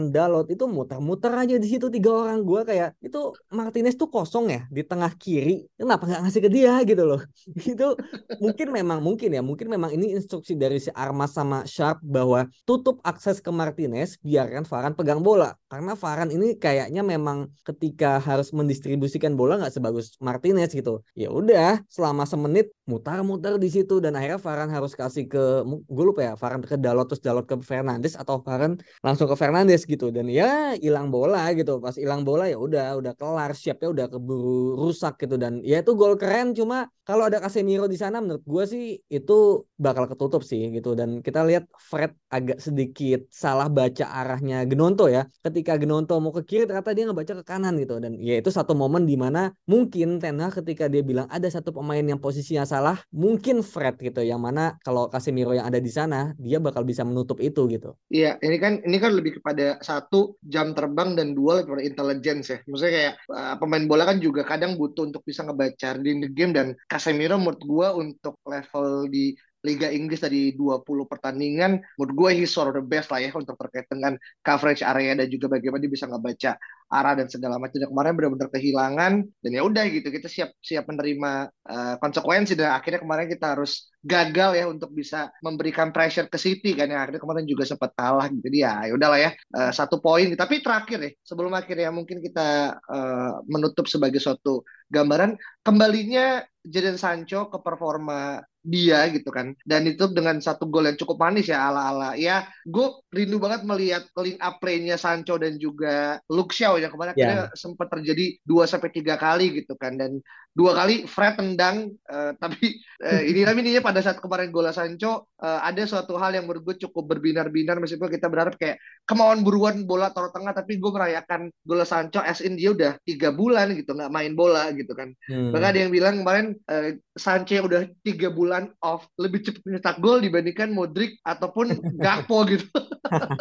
Dalot 0.09 0.49
itu 0.49 0.65
muter-muter 0.65 1.33
aja 1.35 1.57
di 1.61 1.69
situ 1.69 1.93
tiga 1.93 2.25
orang. 2.25 2.41
Gue 2.47 2.65
kayak 2.65 2.97
itu 3.05 3.37
Martinez 3.53 3.99
tuh 4.01 4.09
kosong 4.09 4.49
ya 4.49 4.65
di 4.73 4.81
tengah 4.87 5.13
kiri 5.19 5.69
kenapa 5.77 6.09
nggak 6.09 6.23
ngasih 6.25 6.43
ke 6.47 6.51
dia? 6.51 6.87
gitu 6.87 7.03
loh. 7.05 7.21
Itu 7.73 7.99
mungkin 8.39 8.71
memang 8.71 9.03
mungkin 9.03 9.35
ya 9.35 9.43
mungkin 9.43 9.67
memang 9.69 9.93
ini 9.93 10.15
instruksi 10.15 10.55
dari 10.55 10.79
si 10.79 10.89
Armas 10.95 11.35
sama 11.35 11.67
Sharp 11.67 12.01
bahwa 12.01 12.47
tutup 12.65 13.03
akses 13.03 13.43
ke 13.43 13.51
Martinez 13.51 14.17
biarkan 14.23 14.65
Varane 14.65 14.97
pegang 14.97 15.21
bola. 15.21 15.59
Karena 15.67 15.99
Varane 15.99 16.33
ini 16.33 16.55
kayaknya 16.57 17.03
memang 17.03 17.51
ketika 17.67 18.23
harus 18.23 18.55
mendistribusikan 18.55 19.35
bola 19.35 19.59
nggak 19.59 19.75
sebagus 19.75 20.06
Martinez 20.23 20.71
gitu. 20.73 21.03
Ya 21.15 21.29
udah, 21.29 21.83
selama 21.91 22.23
semenit 22.25 22.71
mutar-mutar 22.87 23.59
di 23.59 23.67
situ 23.67 23.99
dan 23.99 24.15
akhirnya 24.15 24.39
Varane 24.39 24.73
harus 24.73 24.95
kasih 24.95 25.27
ke 25.27 25.43
gue 25.67 26.05
lupa 26.07 26.21
ya, 26.23 26.33
Varane 26.39 26.63
ke 26.63 26.77
Dalot 26.79 27.07
terus 27.11 27.23
Dalot 27.23 27.47
ke 27.51 27.59
Fernandes 27.63 28.15
atau 28.15 28.39
Varane 28.47 28.79
langsung 29.03 29.27
ke 29.27 29.37
Fernandes 29.37 29.83
gitu 29.89 30.15
dan 30.15 30.27
ya 30.31 30.79
hilang 30.79 31.11
bola 31.11 31.51
gitu. 31.59 31.83
Pas 31.83 31.95
hilang 31.99 32.23
bola 32.23 32.47
ya 32.47 32.57
udah 32.61 33.01
udah 33.01 33.13
kelar, 33.19 33.51
siapnya 33.59 33.89
udah 33.95 34.07
keburu 34.13 34.79
rusak 34.79 35.19
gitu 35.23 35.35
dan 35.35 35.59
ya 35.67 35.83
itu 35.83 35.93
gol 35.99 36.15
keren 36.21 36.55
cuma 36.59 36.87
kalau 37.07 37.23
ada 37.31 37.39
Casemiro 37.39 37.87
di 37.87 37.95
sana 37.95 38.19
menurut 38.19 38.43
gue 38.43 38.65
sih 38.67 38.85
itu 39.07 39.33
bakal 39.79 40.05
ketutup 40.11 40.43
sih 40.43 40.75
gitu 40.75 40.99
dan 40.99 41.23
kita 41.27 41.41
lihat 41.49 41.65
Fred 41.79 42.13
agak 42.27 42.59
sedikit 42.59 43.21
salah 43.31 43.71
baca 43.71 44.05
arahnya 44.11 44.67
Genonto 44.71 45.07
ya. 45.07 45.23
Ketika 45.43 45.79
Genonto 45.81 46.19
mau 46.19 46.35
ke 46.35 46.43
kiri 46.43 46.65
ternyata 46.69 46.91
dia 46.97 47.05
ngebaca 47.07 47.33
ke 47.41 47.45
kanan 47.47 47.75
gitu 47.83 47.95
dan 48.03 48.13
ya 48.19 48.35
itu 48.43 48.51
satu 48.51 48.75
momen 48.75 49.03
di 49.11 49.15
mana 49.15 49.55
mungkin 49.71 49.96
mungkin 49.97 50.21
Ten 50.21 50.37
Hag 50.45 50.61
ketika 50.61 50.93
dia 50.93 51.01
bilang 51.01 51.25
ada 51.33 51.49
satu 51.49 51.73
pemain 51.73 52.05
yang 52.05 52.21
posisinya 52.21 52.69
salah, 52.69 53.01
mungkin 53.09 53.65
Fred 53.65 53.97
gitu 53.97 54.21
yang 54.21 54.45
mana 54.45 54.77
kalau 54.85 55.09
Casemiro 55.09 55.57
yang 55.57 55.65
ada 55.65 55.81
di 55.81 55.89
sana, 55.89 56.37
dia 56.37 56.61
bakal 56.61 56.85
bisa 56.85 57.01
menutup 57.01 57.41
itu 57.41 57.65
gitu. 57.73 57.97
Iya, 58.13 58.37
ini 58.45 58.57
kan 58.61 58.85
ini 58.85 58.97
kan 59.01 59.17
lebih 59.17 59.41
kepada 59.41 59.81
satu 59.81 60.37
jam 60.45 60.77
terbang 60.77 61.17
dan 61.17 61.33
dua 61.33 61.65
kepada 61.65 61.81
intelligence 61.81 62.53
ya. 62.53 62.59
Maksudnya 62.69 62.93
kayak 62.93 63.15
uh, 63.33 63.55
pemain 63.57 63.85
bola 63.89 64.05
kan 64.05 64.19
juga 64.21 64.45
kadang 64.45 64.77
butuh 64.77 65.09
untuk 65.09 65.25
bisa 65.25 65.43
ngebaca 65.43 65.97
reading 65.97 66.21
the 66.23 66.31
game 66.31 66.53
dan 66.53 66.77
Casemiro 66.87 67.41
menurut 67.41 67.63
gue 67.65 67.89
untuk 68.07 68.37
level 68.45 69.09
di 69.09 69.33
Liga 69.67 69.91
Inggris 69.91 70.23
dari 70.23 70.55
20 70.55 70.87
pertandingan, 71.11 71.83
menurut 71.99 72.13
gue 72.15 72.31
he's 72.39 72.55
sort 72.55 72.71
of 72.71 72.79
the 72.79 72.85
best 72.87 73.11
lah 73.11 73.19
ya 73.19 73.35
untuk 73.35 73.59
terkait 73.59 73.91
dengan 73.91 74.15
coverage 74.47 74.87
area 74.87 75.19
dan 75.19 75.27
juga 75.27 75.51
bagaimana 75.51 75.83
dia 75.83 75.91
bisa 75.91 76.07
ngebaca 76.07 76.55
arah 76.87 77.15
dan 77.19 77.27
segala 77.27 77.59
macam. 77.59 77.83
Dan 77.83 77.91
kemarin 77.91 78.13
benar-benar 78.15 78.49
kehilangan 78.55 79.13
dan 79.43 79.51
ya 79.51 79.63
udah 79.67 79.85
gitu 79.91 80.07
kita 80.15 80.31
siap 80.31 80.55
siap 80.63 80.87
menerima 80.87 81.51
uh, 81.51 81.95
konsekuensi 81.99 82.55
dan 82.55 82.79
akhirnya 82.79 83.03
kemarin 83.03 83.27
kita 83.27 83.59
harus 83.59 83.91
gagal 84.07 84.55
ya 84.55 84.71
untuk 84.71 84.95
bisa 84.95 85.35
memberikan 85.43 85.91
pressure 85.91 86.31
ke 86.31 86.39
City 86.39 86.79
kan 86.79 86.87
yang 86.87 87.03
akhirnya 87.03 87.19
kemarin 87.19 87.43
juga 87.43 87.67
sempat 87.67 87.91
kalah 87.99 88.31
gitu. 88.31 88.47
Jadi 88.47 88.59
ya, 88.63 88.87
ya 88.87 88.93
udahlah 88.95 89.19
ya 89.19 89.31
uh, 89.59 89.75
satu 89.75 89.99
poin. 89.99 90.31
Tapi 90.39 90.63
terakhir 90.63 90.99
ya 91.03 91.11
sebelum 91.27 91.51
akhirnya 91.59 91.91
mungkin 91.91 92.23
kita 92.23 92.79
uh, 92.79 93.43
menutup 93.51 93.91
sebagai 93.91 94.23
suatu 94.23 94.63
gambaran 94.87 95.35
kembalinya 95.67 96.47
Jadon 96.63 96.99
Sancho 96.99 97.51
ke 97.51 97.59
performa 97.63 98.39
dia 98.67 99.07
gitu 99.15 99.31
kan. 99.31 99.55
Dan 99.63 99.87
itu 99.87 100.11
dengan 100.11 100.43
satu 100.43 100.67
gol 100.67 100.91
yang 100.91 100.99
cukup 100.99 101.23
manis 101.23 101.47
ya 101.47 101.71
ala 101.71 101.95
ala 101.95 102.11
ya 102.19 102.43
gue 102.67 102.87
rindu 103.15 103.39
banget 103.39 103.63
melihat 103.63 104.03
link 104.19 104.43
up 104.43 104.59
play-nya 104.59 104.99
Sancho 104.99 105.39
dan 105.39 105.55
juga 105.57 106.19
Luke 106.27 106.51
Shaw 106.51 106.83
yang 106.83 106.91
kemarin 106.91 107.15
yeah. 107.15 107.47
sempat 107.55 107.87
terjadi 107.89 108.37
dua 108.43 108.67
sampai 108.67 108.91
tiga 108.91 109.15
kali 109.15 109.63
gitu 109.63 109.79
kan. 109.79 109.95
Dan 109.95 110.19
dua 110.57 110.73
kali 110.73 111.05
Fred 111.05 111.37
tendang 111.37 111.93
uh, 112.09 112.33
tapi 112.41 112.81
uh, 113.05 113.21
ini 113.21 113.45
tapi 113.45 113.61
ini 113.61 113.77
pada 113.85 114.01
saat 114.01 114.17
kemarin 114.17 114.49
gol 114.49 114.65
Sancho 114.73 115.29
uh, 115.45 115.61
ada 115.61 115.85
suatu 115.85 116.17
hal 116.17 116.33
yang 116.33 116.49
menurut 116.49 116.65
gue 116.73 116.89
cukup 116.89 117.13
berbinar-binar 117.13 117.77
meskipun 117.77 118.09
kita 118.09 118.33
berharap 118.33 118.57
kayak 118.57 118.81
kemauan 119.05 119.45
buruan 119.45 119.85
bola 119.85 120.09
taruh 120.17 120.33
tengah 120.33 120.57
tapi 120.57 120.81
gue 120.81 120.89
merayakan 120.89 121.53
gol 121.69 121.85
Sancho 121.85 122.25
as 122.25 122.41
in 122.41 122.57
dia 122.57 122.73
udah 122.73 122.97
tiga 123.05 123.37
bulan 123.37 123.77
gitu 123.77 123.93
nggak 123.93 124.09
main 124.09 124.33
bola 124.33 124.73
gitu 124.73 124.97
kan 124.97 125.13
hmm. 125.29 125.53
bahkan 125.53 125.77
ada 125.77 125.81
yang 125.85 125.93
bilang 125.93 126.25
kemarin 126.25 126.57
uh, 126.73 126.97
Sancho 127.21 127.61
udah 127.61 127.85
tiga 128.01 128.33
bulan 128.33 128.73
off 128.81 129.05
lebih 129.21 129.45
cepat 129.45 129.67
mencetak 129.67 130.01
gol 130.01 130.25
dibandingkan 130.25 130.73
Modric 130.73 131.19
ataupun 131.27 131.75
Gakpo 132.03 132.47
gitu. 132.49 132.65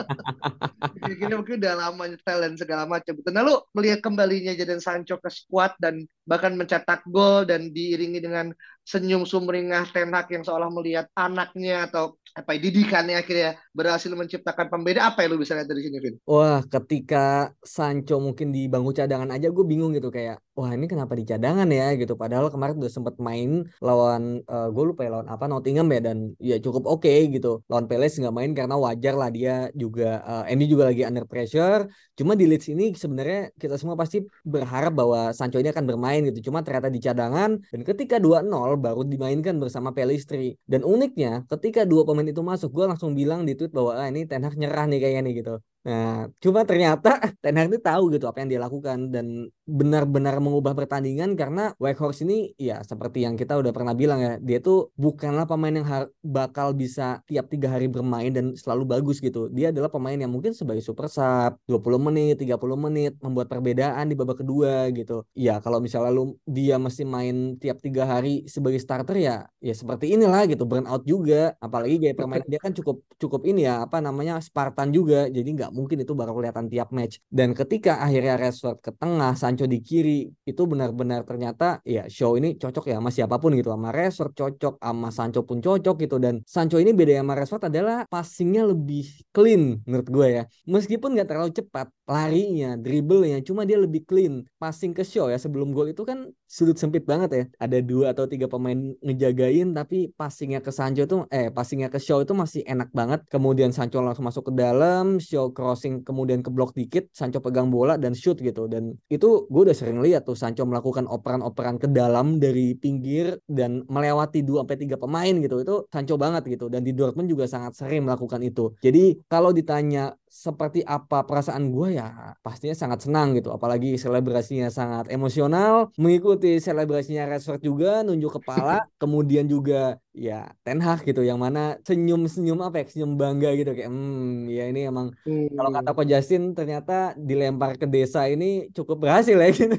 Kira-kira 1.06 1.38
mungkin 1.38 1.58
udah 1.62 1.74
lama 1.78 2.04
nyetel 2.10 2.40
dan 2.42 2.54
segala 2.58 2.84
macam. 2.90 3.14
Nah 3.30 3.44
lu 3.46 3.56
melihat 3.78 4.02
kembalinya 4.02 4.52
Jadon 4.58 4.82
Sancho 4.82 5.22
ke 5.22 5.30
squad 5.30 5.78
dan 5.78 6.04
bahkan 6.26 6.58
mencetak 6.58 7.05
gol 7.10 7.46
dan 7.50 7.70
diiringi 7.72 8.20
dengan 8.22 8.52
senyum 8.86 9.26
sumringah 9.26 9.90
Ten 9.90 10.14
Hag 10.14 10.30
yang 10.30 10.46
seolah 10.46 10.70
melihat 10.70 11.10
anaknya 11.18 11.90
atau 11.90 12.22
apa 12.36 12.60
didikannya 12.60 13.16
akhirnya 13.16 13.56
berhasil 13.72 14.12
menciptakan 14.12 14.68
pembeda. 14.68 15.08
Apa 15.08 15.24
yang 15.24 15.36
lu 15.36 15.42
bisa 15.42 15.56
lihat 15.56 15.72
dari 15.72 15.88
sini 15.88 15.98
Vin? 16.04 16.16
Wah 16.28 16.60
ketika 16.68 17.56
Sancho 17.64 18.20
mungkin 18.20 18.52
di 18.52 18.68
bangku 18.68 18.92
cadangan 18.92 19.32
aja 19.32 19.48
gue 19.50 19.66
bingung 19.66 19.96
gitu 19.96 20.12
kayak 20.12 20.44
wah 20.56 20.72
ini 20.72 20.88
kenapa 20.88 21.16
di 21.16 21.24
cadangan 21.24 21.68
ya? 21.72 21.96
gitu. 21.96 22.20
Padahal 22.20 22.52
kemarin 22.52 22.76
udah 22.76 22.92
sempat 22.92 23.16
main 23.24 23.64
lawan 23.80 24.44
uh, 24.52 24.68
gue 24.68 24.84
lupa 24.84 25.08
ya 25.08 25.16
lawan 25.16 25.32
apa 25.32 25.48
Nottingham 25.48 25.88
ya 25.96 26.00
dan 26.12 26.18
ya 26.40 26.60
cukup 26.60 26.84
oke 26.84 27.08
okay, 27.08 27.32
gitu. 27.32 27.64
Lawan 27.72 27.88
Palace 27.88 28.20
nggak 28.20 28.36
main 28.36 28.52
karena 28.52 28.76
wajar 28.76 29.16
lah 29.16 29.32
dia 29.32 29.72
juga 29.72 30.20
uh, 30.28 30.44
eh, 30.44 30.60
MU 30.60 30.68
juga 30.68 30.92
lagi 30.92 31.08
under 31.08 31.24
pressure. 31.24 31.88
Cuma 32.20 32.36
di 32.36 32.52
Leeds 32.52 32.68
ini 32.68 32.92
sebenarnya 32.92 33.56
kita 33.56 33.80
semua 33.80 33.96
pasti 33.96 34.20
berharap 34.44 34.92
bahwa 34.92 35.32
Sancho 35.32 35.56
ini 35.60 35.72
akan 35.72 35.88
bermain 35.88 36.20
gitu. 36.28 36.52
Cuma 36.52 36.64
ternyata 36.68 36.92
di 36.92 37.00
cadangan 37.00 37.56
dan 37.72 37.82
ketika 37.88 38.20
2-0 38.20 38.75
baru 38.86 39.02
dimainkan 39.08 39.56
bersama 39.64 39.90
Pelistri. 39.98 40.58
Dan 40.72 40.82
uniknya, 40.84 41.44
ketika 41.52 41.82
dua 41.92 42.02
pemain 42.08 42.28
itu 42.28 42.42
masuk, 42.52 42.70
gue 42.76 42.86
langsung 42.92 43.12
bilang 43.20 43.42
di 43.48 43.54
tweet 43.58 43.72
bahwa 43.78 43.92
ah, 44.00 44.08
ini 44.12 44.28
Ten 44.30 44.42
Hag 44.46 44.56
nyerah 44.62 44.86
nih 44.90 45.00
kayaknya 45.02 45.22
nih 45.28 45.34
gitu. 45.42 45.54
Nah, 45.86 46.26
cuma 46.42 46.66
ternyata 46.66 47.14
Ten 47.46 47.62
Hag 47.62 47.70
itu 47.70 47.78
tahu 47.78 48.10
gitu 48.10 48.26
apa 48.26 48.42
yang 48.42 48.50
dia 48.50 48.62
lakukan 48.62 49.14
dan 49.14 49.54
benar-benar 49.70 50.42
mengubah 50.42 50.74
pertandingan 50.74 51.38
karena 51.38 51.78
Horse 51.78 52.26
ini 52.26 52.58
ya 52.58 52.82
seperti 52.82 53.22
yang 53.22 53.38
kita 53.38 53.54
udah 53.54 53.70
pernah 53.70 53.94
bilang 53.94 54.18
ya, 54.18 54.34
dia 54.42 54.58
tuh 54.58 54.90
bukanlah 54.98 55.46
pemain 55.46 55.70
yang 55.72 55.86
bakal 56.26 56.74
bisa 56.74 57.22
tiap 57.30 57.48
tiga 57.54 57.70
hari 57.70 57.86
bermain 57.86 58.34
dan 58.34 58.58
selalu 58.58 58.98
bagus 58.98 59.22
gitu. 59.22 59.46
Dia 59.54 59.70
adalah 59.70 59.94
pemain 59.94 60.18
yang 60.18 60.34
mungkin 60.34 60.58
sebagai 60.58 60.82
super 60.82 61.06
sub 61.06 61.62
20 61.70 62.02
menit, 62.02 62.42
30 62.42 62.76
menit 62.76 63.14
membuat 63.22 63.46
perbedaan 63.48 64.10
di 64.10 64.18
babak 64.18 64.42
kedua 64.42 64.90
gitu. 64.90 65.22
Ya 65.38 65.62
kalau 65.62 65.78
misalnya 65.78 66.10
lu 66.10 66.34
dia 66.50 66.82
mesti 66.82 67.06
main 67.06 67.62
tiap 67.62 67.78
tiga 67.78 68.10
hari 68.10 68.50
sebagai 68.50 68.82
starter 68.82 69.16
ya 69.22 69.46
ya 69.62 69.74
seperti 69.78 70.18
inilah 70.18 70.50
gitu 70.50 70.66
burn 70.66 70.90
out 70.90 71.06
juga 71.06 71.54
apalagi 71.62 72.02
gaya 72.02 72.16
permainan 72.18 72.50
dia 72.50 72.62
kan 72.62 72.74
cukup 72.74 73.06
cukup 73.22 73.42
ini 73.46 73.70
ya 73.70 73.86
apa 73.86 74.02
namanya 74.02 74.42
Spartan 74.42 74.90
juga 74.90 75.30
jadi 75.30 75.46
nggak 75.46 75.72
mungkin 75.76 76.02
itu 76.02 76.16
baru 76.16 76.32
kelihatan 76.32 76.72
tiap 76.72 76.96
match. 76.96 77.20
Dan 77.28 77.52
ketika 77.52 78.00
akhirnya 78.00 78.40
Rashford 78.40 78.80
ke 78.80 78.92
tengah, 78.96 79.36
Sancho 79.36 79.68
di 79.68 79.84
kiri, 79.84 80.32
itu 80.48 80.62
benar-benar 80.64 81.28
ternyata 81.28 81.84
ya 81.84 82.08
show 82.08 82.40
ini 82.40 82.56
cocok 82.56 82.88
ya 82.90 82.96
sama 82.98 83.12
siapa 83.12 83.36
pun 83.38 83.52
gitu. 83.54 83.70
Sama 83.76 83.92
Rashford 83.92 84.32
cocok, 84.32 84.74
sama 84.80 85.10
Sancho 85.12 85.44
pun 85.44 85.60
cocok 85.60 85.96
gitu. 86.00 86.16
Dan 86.18 86.40
Sancho 86.48 86.80
ini 86.80 86.96
beda 86.96 87.20
sama 87.20 87.36
Rashford 87.36 87.68
adalah 87.68 88.08
passingnya 88.08 88.64
lebih 88.72 89.06
clean 89.36 89.84
menurut 89.84 90.08
gue 90.08 90.28
ya. 90.42 90.44
Meskipun 90.64 91.20
nggak 91.20 91.28
terlalu 91.28 91.52
cepat, 91.52 91.92
larinya, 92.08 92.80
dribblenya, 92.80 93.42
cuma 93.44 93.68
dia 93.68 93.76
lebih 93.82 94.08
clean. 94.08 94.46
Passing 94.62 94.96
ke 94.96 95.04
show 95.04 95.28
ya 95.28 95.38
sebelum 95.42 95.76
gol 95.76 95.92
itu 95.92 96.06
kan 96.06 96.32
sudut 96.46 96.78
sempit 96.80 97.04
banget 97.04 97.30
ya. 97.34 97.44
Ada 97.60 97.82
dua 97.82 98.14
atau 98.14 98.30
tiga 98.30 98.46
pemain 98.46 98.78
ngejagain, 99.02 99.74
tapi 99.74 100.14
passingnya 100.14 100.62
ke 100.62 100.72
Sancho 100.72 101.04
tuh, 101.10 101.26
eh 101.34 101.50
passingnya 101.50 101.90
ke 101.90 102.00
show 102.00 102.22
itu 102.22 102.32
masih 102.38 102.62
enak 102.64 102.94
banget. 102.94 103.26
Kemudian 103.28 103.74
Sancho 103.74 104.00
langsung 104.00 104.26
masuk 104.30 104.50
ke 104.50 104.54
dalam, 104.54 105.18
show 105.18 105.50
crossing 105.66 106.06
kemudian 106.06 106.46
ke 106.46 106.54
blok 106.54 106.78
dikit, 106.78 107.10
Sancho 107.10 107.42
pegang 107.42 107.74
bola 107.74 107.98
dan 107.98 108.14
shoot 108.14 108.38
gitu. 108.38 108.70
Dan 108.70 108.94
itu 109.10 109.50
gue 109.50 109.62
udah 109.66 109.74
sering 109.74 109.98
lihat 110.06 110.30
tuh 110.30 110.38
Sancho 110.38 110.62
melakukan 110.70 111.10
operan-operan 111.10 111.82
ke 111.82 111.90
dalam 111.90 112.38
dari 112.38 112.78
pinggir 112.78 113.42
dan 113.50 113.82
melewati 113.90 114.46
2 114.46 114.62
sampai 114.62 114.78
3 114.78 115.02
pemain 115.02 115.34
gitu. 115.34 115.58
Itu 115.66 115.76
Sancho 115.90 116.22
banget 116.22 116.46
gitu. 116.46 116.70
Dan 116.70 116.86
di 116.86 116.94
Dortmund 116.94 117.26
juga 117.26 117.50
sangat 117.50 117.74
sering 117.74 118.06
melakukan 118.06 118.46
itu. 118.46 118.78
Jadi 118.86 119.26
kalau 119.26 119.50
ditanya 119.50 120.14
seperti 120.36 120.84
apa 120.84 121.24
perasaan 121.24 121.72
gue 121.72 121.96
ya 121.96 122.36
pastinya 122.44 122.76
sangat 122.76 123.08
senang 123.08 123.40
gitu 123.40 123.56
apalagi 123.56 123.96
selebrasinya 123.96 124.68
sangat 124.68 125.08
emosional 125.08 125.96
mengikuti 125.96 126.60
selebrasinya 126.60 127.24
Rashford 127.24 127.64
juga 127.64 128.04
nunjuk 128.04 128.44
kepala 128.44 128.84
kemudian 129.02 129.48
juga 129.48 129.96
ya 130.16 130.52
Ten 130.68 130.84
Hag 130.84 131.08
gitu 131.08 131.24
yang 131.24 131.40
mana 131.40 131.80
senyum-senyum 131.88 132.60
apa 132.60 132.84
ya 132.84 132.86
senyum 132.92 133.16
bangga 133.16 133.56
gitu 133.56 133.72
kayak 133.72 133.88
hmm 133.88 134.52
ya 134.52 134.70
ini 134.72 134.88
emang 134.92 135.16
hmm. 135.24 135.56
kalau 135.56 135.72
kata 135.72 135.90
Ko 135.96 136.04
Justin 136.04 136.44
ternyata 136.52 137.16
dilempar 137.16 137.80
ke 137.80 137.88
desa 137.88 138.28
ini 138.28 138.68
cukup 138.76 139.08
berhasil 139.08 139.40
ya 139.40 139.50
gitu 139.56 139.76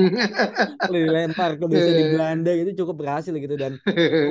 dilempar 0.94 1.58
ke 1.58 1.64
desa 1.66 1.90
di 1.90 2.04
Belanda 2.14 2.52
gitu 2.54 2.70
cukup 2.86 3.02
berhasil 3.02 3.34
gitu 3.34 3.58
dan 3.58 3.82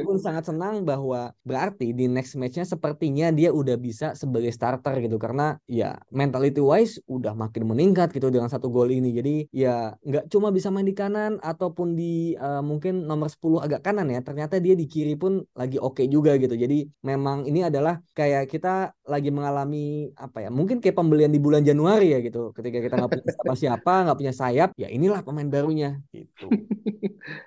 pun 0.08 0.18
sangat 0.26 0.48
senang 0.48 0.88
bahwa 0.88 1.36
berarti 1.44 1.92
di 1.92 2.08
next 2.08 2.40
matchnya 2.40 2.64
sepertinya 2.64 3.28
dia 3.32 3.52
udah 3.52 3.76
bisa 3.76 4.16
sebagai 4.16 4.52
starter 4.56 5.04
gitu 5.04 5.20
karena 5.20 5.34
karena 5.34 5.58
ya 5.66 5.98
mentality 6.14 6.62
wise 6.62 7.02
udah 7.10 7.34
makin 7.34 7.66
meningkat 7.66 8.14
gitu 8.14 8.30
dengan 8.30 8.48
satu 8.48 8.70
gol 8.70 8.94
ini. 8.94 9.12
Jadi 9.18 9.36
ya 9.50 9.98
nggak 10.06 10.30
cuma 10.30 10.54
bisa 10.54 10.70
main 10.70 10.86
di 10.86 10.94
kanan 10.94 11.42
ataupun 11.42 11.98
di 11.98 12.38
uh, 12.38 12.62
mungkin 12.62 13.10
nomor 13.10 13.28
10 13.34 13.66
agak 13.66 13.82
kanan 13.82 14.14
ya. 14.14 14.22
Ternyata 14.22 14.62
dia 14.62 14.78
di 14.78 14.86
kiri 14.86 15.12
pun 15.15 15.43
lagi 15.56 15.78
oke 15.78 15.99
okay 15.99 16.06
juga 16.12 16.36
gitu. 16.38 16.54
Jadi 16.54 16.88
memang 17.06 17.47
ini 17.49 17.65
adalah 17.65 17.99
kayak 18.13 18.49
kita 18.52 18.93
lagi 19.08 19.30
mengalami 19.30 20.12
apa 20.17 20.45
ya? 20.45 20.49
Mungkin 20.49 20.80
kayak 20.84 20.97
pembelian 20.97 21.32
di 21.34 21.41
bulan 21.41 21.63
Januari 21.65 22.13
ya 22.13 22.19
gitu. 22.19 22.52
Ketika 22.54 22.80
kita 22.84 22.93
nggak 22.99 23.12
punya 23.12 23.32
siapa-siapa, 23.34 23.93
nggak 24.10 24.19
punya 24.19 24.34
sayap, 24.34 24.69
ya 24.78 24.88
inilah 24.89 25.21
pemain 25.26 25.49
barunya 25.49 25.99
gitu. 26.12 26.49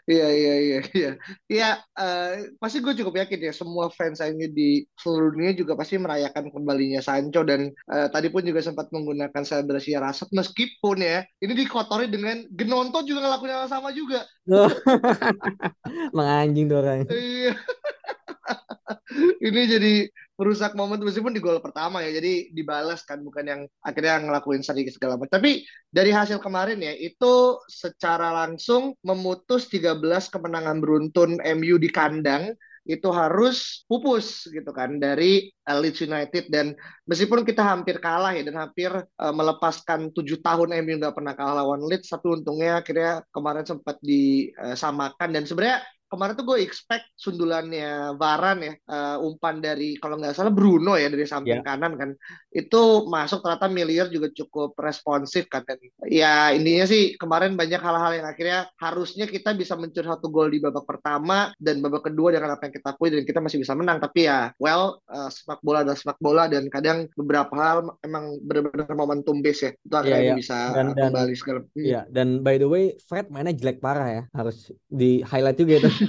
Iya 0.08 0.28
iya 0.32 0.54
iya 0.56 0.78
iya. 0.96 1.10
Iya 1.50 1.70
uh, 1.98 2.56
pasti 2.56 2.80
gue 2.80 2.96
cukup 2.96 3.20
yakin 3.20 3.50
ya 3.50 3.52
semua 3.52 3.92
fans 3.92 4.24
ini 4.24 4.48
di 4.48 4.70
seluruh 4.96 5.36
dunia 5.36 5.52
juga 5.52 5.76
pasti 5.76 6.00
merayakan 6.00 6.48
kembalinya 6.48 7.04
Sancho 7.04 7.44
dan 7.44 7.68
uh, 7.92 8.08
tadi 8.08 8.32
pun 8.32 8.40
juga 8.46 8.64
sempat 8.64 8.88
menggunakan 8.88 9.42
selebrasi 9.44 9.98
Rashford 10.00 10.32
meskipun 10.32 11.04
ya 11.04 11.20
ini 11.44 11.52
dikotori 11.52 12.08
dengan 12.08 12.46
Genonto 12.48 13.04
juga 13.04 13.28
ngelakuin 13.28 13.52
hal 13.52 13.68
sama 13.68 13.92
juga. 13.92 14.24
Menganjing 16.16 16.66
tuh 16.70 16.78
orang. 16.80 17.04
Iya. 17.10 17.55
ini 19.46 19.60
jadi 19.68 19.94
merusak 20.36 20.76
momen 20.76 21.00
meskipun 21.00 21.32
di 21.32 21.40
gol 21.40 21.64
pertama 21.64 22.04
ya 22.04 22.12
jadi 22.20 22.52
dibalas 22.52 23.00
kan 23.08 23.24
bukan 23.24 23.44
yang 23.48 23.60
akhirnya 23.80 24.20
ngelakuin 24.20 24.60
seri 24.60 24.84
segala 24.92 25.16
macam. 25.16 25.40
Tapi 25.40 25.64
dari 25.88 26.12
hasil 26.12 26.38
kemarin 26.44 26.80
ya 26.84 26.92
itu 26.92 27.56
secara 27.66 28.32
langsung 28.44 28.92
memutus 29.00 29.72
13 29.72 29.96
kemenangan 30.28 30.76
beruntun 30.78 31.40
MU 31.40 31.80
di 31.80 31.88
kandang 31.88 32.52
itu 32.86 33.10
harus 33.10 33.82
pupus 33.90 34.46
gitu 34.46 34.70
kan 34.70 35.02
dari 35.02 35.50
Leeds 35.66 36.06
United. 36.06 36.52
Dan 36.52 36.76
meskipun 37.08 37.42
kita 37.42 37.64
hampir 37.64 37.98
kalah 37.98 38.36
ya 38.36 38.46
dan 38.46 38.56
hampir 38.60 38.92
uh, 38.94 39.34
melepaskan 39.34 40.14
tujuh 40.14 40.38
tahun 40.44 40.76
MU 40.86 41.02
nggak 41.02 41.16
pernah 41.16 41.34
kalah 41.34 41.64
lawan 41.66 41.82
Leeds 41.82 42.12
tapi 42.12 42.30
untungnya 42.30 42.84
akhirnya 42.84 43.26
kemarin 43.34 43.66
sempat 43.66 43.98
disamakan. 44.04 45.28
Dan 45.34 45.42
sebenarnya 45.48 45.82
kemarin 46.16 46.34
tuh 46.34 46.46
gue 46.48 46.58
expect 46.64 47.12
sundulannya 47.20 48.16
Varan 48.16 48.64
ya 48.64 48.72
uh, 48.88 49.20
umpan 49.20 49.60
dari 49.60 50.00
kalau 50.00 50.16
nggak 50.16 50.32
salah 50.32 50.48
Bruno 50.48 50.96
ya 50.96 51.12
dari 51.12 51.28
samping 51.28 51.60
yeah. 51.60 51.66
kanan 51.66 52.00
kan 52.00 52.10
itu 52.48 53.04
masuk 53.04 53.44
ternyata 53.44 53.68
Miliar 53.68 54.08
juga 54.08 54.32
cukup 54.32 54.72
responsif 54.80 55.44
kan 55.52 55.60
dan 55.68 55.76
ya 56.08 56.56
intinya 56.56 56.88
sih 56.88 57.20
kemarin 57.20 57.52
banyak 57.52 57.78
hal-hal 57.78 58.12
yang 58.16 58.26
akhirnya 58.26 58.72
harusnya 58.80 59.28
kita 59.28 59.52
bisa 59.52 59.76
mencuri 59.76 60.08
satu 60.08 60.32
gol 60.32 60.48
di 60.48 60.58
babak 60.64 60.88
pertama 60.88 61.52
dan 61.60 61.84
babak 61.84 62.08
kedua 62.08 62.32
dengan 62.32 62.56
apa 62.56 62.72
yang 62.72 62.74
kita 62.80 62.88
akui 62.96 63.12
dan 63.12 63.28
kita 63.28 63.44
masih 63.44 63.60
bisa 63.60 63.76
menang 63.76 64.00
tapi 64.00 64.24
ya 64.24 64.56
well 64.56 65.04
uh, 65.12 65.28
sepak 65.28 65.60
bola 65.60 65.84
adalah 65.84 65.98
sepak 66.00 66.18
bola 66.24 66.48
dan 66.48 66.72
kadang 66.72 67.04
beberapa 67.12 67.52
hal 67.52 67.76
emang 68.00 68.40
benar-benar 68.40 68.96
momentum 68.96 69.44
base 69.44 69.60
ya 69.68 69.70
itu 69.76 69.94
akhirnya 69.94 70.16
yeah, 70.16 70.30
yeah. 70.32 70.38
bisa 70.38 70.58
dan, 70.72 70.86
kembali 70.96 71.34
segala. 71.36 71.60
Iya 71.76 71.84
yeah, 71.84 72.02
dan 72.08 72.40
by 72.40 72.56
the 72.56 72.68
way 72.70 72.96
Fred 73.04 73.28
mainnya 73.28 73.52
jelek 73.52 73.82
parah 73.82 74.08
ya 74.08 74.22
harus 74.32 74.72
di 74.86 75.20
highlight 75.26 75.58
juga 75.58 75.74
itu 75.82 75.90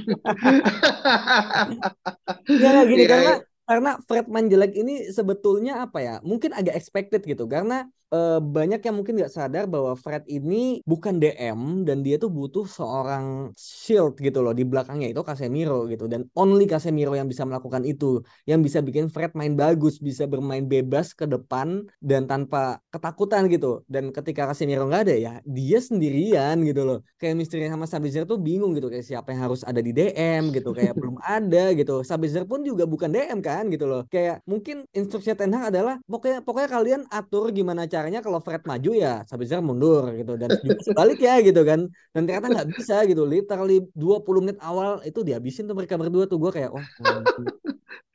ya 2.62 2.86
gini 2.90 3.06
yeah, 3.08 3.38
karena 3.68 4.00
Fredman 4.08 4.48
jelek 4.48 4.74
ini 4.80 5.12
sebetulnya 5.12 5.84
apa 5.84 6.00
ya? 6.00 6.16
Mungkin 6.24 6.56
agak 6.56 6.76
expected 6.80 7.22
gitu. 7.28 7.46
Karena 7.52 7.84
uh, 8.14 8.40
banyak 8.40 8.80
yang 8.84 8.96
mungkin 8.96 9.20
nggak 9.20 9.34
sadar 9.34 9.64
bahwa 9.68 9.94
Fred 10.00 10.24
ini 10.32 10.80
bukan 10.88 11.20
DM 11.20 11.84
dan 11.84 12.04
dia 12.06 12.16
tuh 12.16 12.32
butuh 12.32 12.66
seorang 12.68 13.52
shield 13.58 14.20
gitu 14.20 14.40
loh 14.44 14.54
di 14.56 14.64
belakangnya 14.64 15.12
itu 15.12 15.22
Casemiro 15.24 15.88
gitu. 15.92 16.08
Dan 16.08 16.28
only 16.38 16.66
Casemiro 16.70 17.14
yang 17.16 17.28
bisa 17.28 17.44
melakukan 17.44 17.84
itu. 17.84 18.24
Yang 18.48 18.60
bisa 18.72 18.80
bikin 18.84 19.06
Fred 19.12 19.32
main 19.36 19.54
bagus 19.60 20.00
bisa 20.00 20.24
bermain 20.30 20.64
bebas 20.64 21.12
ke 21.12 21.28
depan 21.28 21.88
dan 22.00 22.28
tanpa 22.30 22.80
ketakutan 22.94 23.52
gitu. 23.52 23.84
Dan 23.92 24.16
ketika 24.16 24.48
Casemiro 24.52 24.88
nggak 24.88 25.04
ada 25.12 25.16
ya 25.16 25.34
dia 25.44 25.80
sendirian 25.84 26.56
gitu 26.64 26.82
loh. 26.88 27.00
Kayak 27.20 27.36
misteri 27.44 27.68
sama 27.68 27.86
Sabitzer 27.90 28.24
tuh 28.24 28.40
bingung 28.40 28.72
gitu 28.78 28.88
kayak 28.92 29.06
siapa 29.06 29.34
yang 29.34 29.52
harus 29.52 29.62
ada 29.68 29.80
di 29.84 29.92
DM 29.92 30.56
gitu 30.56 30.72
kayak 30.72 30.94
belum 30.96 31.18
ada 31.36 31.74
gitu. 31.76 32.04
Sabitzer 32.08 32.48
pun 32.48 32.64
juga 32.64 32.88
bukan 32.88 33.10
DM 33.12 33.40
kan 33.44 33.57
gitu 33.72 33.86
loh. 33.90 34.06
Kayak 34.14 34.46
mungkin 34.46 34.86
instruksi 34.94 35.34
Ten 35.34 35.54
Hag 35.54 35.74
adalah 35.74 35.98
pokoknya 36.06 36.46
pokoknya 36.46 36.70
kalian 36.70 37.02
atur 37.10 37.50
gimana 37.50 37.90
caranya 37.90 38.22
kalau 38.22 38.38
Fred 38.38 38.62
maju 38.70 38.92
ya 38.94 39.26
Sabitzer 39.26 39.64
mundur 39.66 40.14
gitu. 40.14 40.38
Dan 40.38 40.54
juga 40.62 40.78
sebalik 40.86 41.18
ya 41.18 41.42
gitu 41.42 41.62
kan. 41.66 41.90
Dan 42.14 42.22
ternyata 42.30 42.48
nggak 42.54 42.70
bisa 42.78 43.02
gitu. 43.10 43.26
Literally 43.26 43.82
20 43.98 44.44
menit 44.46 44.58
awal 44.62 45.02
itu 45.02 45.26
dihabisin 45.26 45.66
tuh 45.66 45.74
mereka 45.74 45.98
berdua 45.98 46.30
tuh. 46.30 46.38
Gue 46.38 46.52
kayak 46.54 46.70
oh 46.70 46.86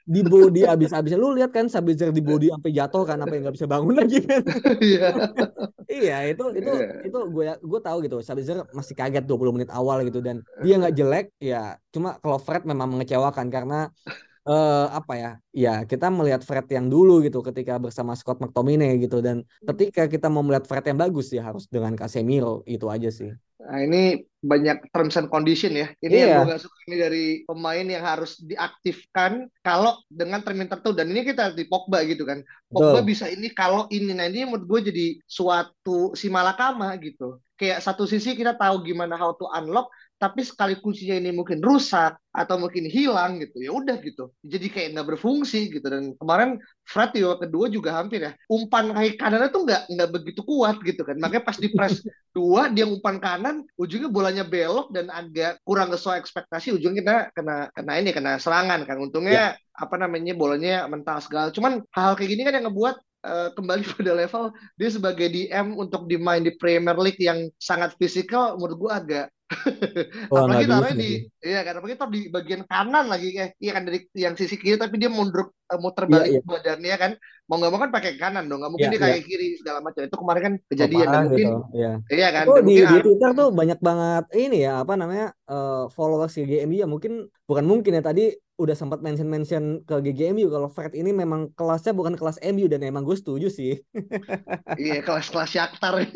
di 0.02 0.20
body 0.26 0.66
abis-abisnya 0.66 1.14
lu 1.14 1.30
lihat 1.30 1.54
kan 1.54 1.70
Sabitzer 1.70 2.10
di 2.10 2.18
body 2.18 2.50
sampai 2.50 2.70
jatuh 2.74 3.02
kan 3.06 3.22
apa 3.22 3.32
yang 3.38 3.42
nggak 3.46 3.56
bisa 3.56 3.70
bangun 3.70 3.94
lagi 3.94 4.18
kan? 4.22 4.42
Iya. 4.82 5.08
Iya 5.92 6.16
itu 6.32 6.44
itu 6.56 6.72
yeah. 6.72 7.06
itu 7.06 7.18
gue 7.30 7.44
gue 7.54 7.80
tahu 7.80 7.96
gitu. 8.02 8.18
Sabitzer 8.18 8.66
masih 8.74 8.98
kaget 8.98 9.24
20 9.28 9.54
menit 9.54 9.70
awal 9.70 10.02
gitu. 10.02 10.18
Dan 10.18 10.42
dia 10.64 10.74
nggak 10.82 10.94
jelek 10.98 11.26
ya. 11.38 11.78
Cuma 11.94 12.18
kalau 12.18 12.42
Fred 12.42 12.66
memang 12.66 12.90
mengecewakan 12.90 13.46
karena 13.52 13.92
uh, 14.48 14.86
apa 14.92 15.14
ya 15.18 15.30
ya 15.52 15.74
kita 15.86 16.10
melihat 16.10 16.42
Fred 16.42 16.66
yang 16.70 16.86
dulu 16.90 17.22
gitu 17.22 17.42
ketika 17.42 17.78
bersama 17.78 18.16
Scott 18.18 18.42
McTominay 18.42 18.98
gitu 19.02 19.22
dan 19.22 19.46
ketika 19.74 20.08
kita 20.10 20.26
mau 20.32 20.42
melihat 20.42 20.66
Fred 20.66 20.84
yang 20.86 20.98
bagus 20.98 21.30
ya 21.30 21.42
harus 21.46 21.66
dengan 21.70 21.94
Casemiro 21.94 22.66
itu 22.66 22.86
aja 22.90 23.10
sih 23.10 23.30
Nah, 23.62 23.78
ini 23.78 24.26
banyak 24.42 24.90
terms 24.90 25.14
and 25.14 25.30
condition 25.30 25.70
ya. 25.78 25.94
Ini 26.02 26.16
yeah. 26.18 26.26
yang 26.26 26.50
gue 26.50 26.58
gak 26.58 26.62
suka 26.66 26.78
ini 26.90 26.96
dari 26.98 27.26
pemain 27.46 27.86
yang 27.86 28.02
harus 28.02 28.42
diaktifkan 28.42 29.46
kalau 29.62 30.02
dengan 30.10 30.42
termin 30.42 30.66
tertentu. 30.66 30.98
Dan 30.98 31.14
ini 31.14 31.22
kita 31.22 31.54
di 31.54 31.62
Pogba 31.70 32.02
gitu 32.02 32.26
kan. 32.26 32.42
Pogba 32.66 33.00
Betul. 33.00 33.06
bisa 33.06 33.30
ini 33.30 33.54
kalau 33.54 33.86
ini. 33.94 34.10
Nah 34.10 34.26
ini 34.26 34.50
menurut 34.50 34.66
gue 34.66 34.90
jadi 34.90 35.06
suatu 35.30 36.18
si 36.18 36.26
malakama 36.26 36.90
gitu. 36.98 37.38
Kayak 37.54 37.86
satu 37.86 38.02
sisi 38.10 38.34
kita 38.34 38.58
tahu 38.58 38.82
gimana 38.82 39.14
how 39.14 39.30
to 39.38 39.46
unlock, 39.54 39.86
tapi 40.22 40.46
sekali 40.46 40.78
kuncinya 40.78 41.18
ini 41.18 41.34
mungkin 41.34 41.58
rusak 41.58 42.14
atau 42.30 42.54
mungkin 42.54 42.86
hilang 42.86 43.42
gitu 43.42 43.58
ya 43.58 43.74
udah 43.74 43.98
gitu. 43.98 44.30
Jadi 44.46 44.70
kayak 44.70 44.88
nggak 44.94 45.08
berfungsi 45.18 45.66
gitu. 45.74 45.82
Dan 45.82 46.14
kemarin 46.14 46.62
Fred 46.86 47.10
di 47.10 47.26
kedua 47.26 47.66
juga 47.66 47.98
hampir 47.98 48.22
ya 48.22 48.32
umpan 48.46 48.94
kaki 48.94 49.18
kanannya 49.18 49.50
tuh 49.50 49.66
nggak 49.66 49.82
nggak 49.90 50.10
begitu 50.14 50.46
kuat 50.46 50.78
gitu 50.86 51.02
kan. 51.02 51.18
Makanya 51.18 51.42
pas 51.42 51.58
di 51.58 51.74
press 51.74 52.06
dua 52.38 52.70
dia 52.70 52.86
umpan 52.86 53.18
kanan 53.18 53.66
ujungnya 53.74 54.06
bolanya 54.06 54.46
belok 54.46 54.94
dan 54.94 55.10
agak 55.10 55.58
kurang 55.66 55.90
sesuai 55.90 56.22
ekspektasi 56.22 56.70
ujungnya 56.78 57.02
kita 57.02 57.16
kena 57.34 57.56
kena 57.74 57.92
ini 57.98 58.14
kena 58.14 58.38
serangan 58.38 58.86
kan. 58.86 59.02
Untungnya 59.02 59.58
ya. 59.58 59.74
apa 59.74 59.98
namanya 59.98 60.38
bolanya 60.38 60.86
mental 60.86 61.18
segala. 61.18 61.50
Cuman 61.50 61.82
hal, 61.90 62.14
-hal 62.14 62.14
kayak 62.14 62.30
gini 62.30 62.46
kan 62.46 62.62
yang 62.62 62.70
ngebuat 62.70 62.94
uh, 63.26 63.48
kembali 63.58 63.82
pada 63.98 64.12
level 64.14 64.54
dia 64.78 64.90
sebagai 64.94 65.26
DM 65.30 65.74
untuk 65.74 66.06
dimain 66.06 66.46
di 66.46 66.54
Premier 66.54 66.94
League 66.98 67.18
yang 67.18 67.50
sangat 67.58 67.98
fisikal 67.98 68.54
menurut 68.54 68.78
gua 68.78 68.92
agak 69.02 69.26
oh, 70.32 70.36
apalagi 70.44 70.66
taruhnya 70.68 70.96
di 70.96 71.10
iya 71.42 71.60
kan 71.64 71.74
apalagi 71.78 71.96
taruh 71.98 72.12
di 72.12 72.22
bagian 72.28 72.62
kanan 72.66 73.06
lagi 73.08 73.28
kayak 73.34 73.50
iya 73.58 73.72
kan 73.72 73.82
dari 73.88 73.98
yang 74.16 74.34
sisi 74.34 74.56
kiri 74.56 74.76
tapi 74.76 74.96
dia 74.96 75.10
mundur 75.12 75.52
eh, 75.52 75.78
mau 75.78 75.92
terbalik 75.94 76.28
yeah, 76.28 76.40
yeah. 76.40 76.48
badannya 76.48 76.96
kan 76.98 77.12
mau 77.50 77.56
nggak 77.60 77.72
mau 77.72 77.80
kan 77.80 77.90
pakai 77.92 78.12
kanan 78.16 78.48
dong 78.48 78.60
nggak 78.64 78.72
mungkin 78.72 78.88
yeah, 78.88 78.94
dia 78.96 79.04
kayak 79.04 79.18
yeah. 79.20 79.28
kiri 79.28 79.48
segala 79.60 79.78
macam 79.84 80.00
itu 80.04 80.16
kemarin 80.16 80.42
kan 80.42 80.54
kejadian 80.70 81.06
oh, 81.06 81.12
dan 81.12 81.22
mungkin 81.28 81.38
gitu. 81.38 81.58
yeah. 81.76 81.96
iya 82.08 82.28
kan 82.32 82.44
itu 82.48 82.54
di, 82.64 82.74
di 82.80 82.96
Twitter 83.04 83.30
tuh 83.34 83.48
banyak 83.52 83.78
banget 83.82 84.24
ini 84.36 84.58
ya 84.64 84.72
apa 84.80 84.92
namanya 84.96 85.26
uh, 85.50 85.84
followers 85.92 86.34
GGMI 86.36 86.76
ya 86.82 86.88
mungkin 86.88 87.28
bukan 87.52 87.68
mungkin 87.68 88.00
ya 88.00 88.00
tadi 88.00 88.32
udah 88.62 88.78
sempat 88.78 89.02
mention-mention 89.02 89.82
ke 89.82 89.94
GGMU 89.98 90.46
kalau 90.48 90.70
Fred 90.70 90.94
ini 90.94 91.10
memang 91.10 91.50
kelasnya 91.58 91.90
bukan 91.90 92.14
kelas 92.14 92.38
MU 92.54 92.70
dan 92.70 92.86
emang 92.86 93.02
gue 93.02 93.18
setuju 93.18 93.50
sih. 93.50 93.82
iya, 94.80 95.02
kelas-kelas 95.02 95.50
Shakhtar. 95.50 95.98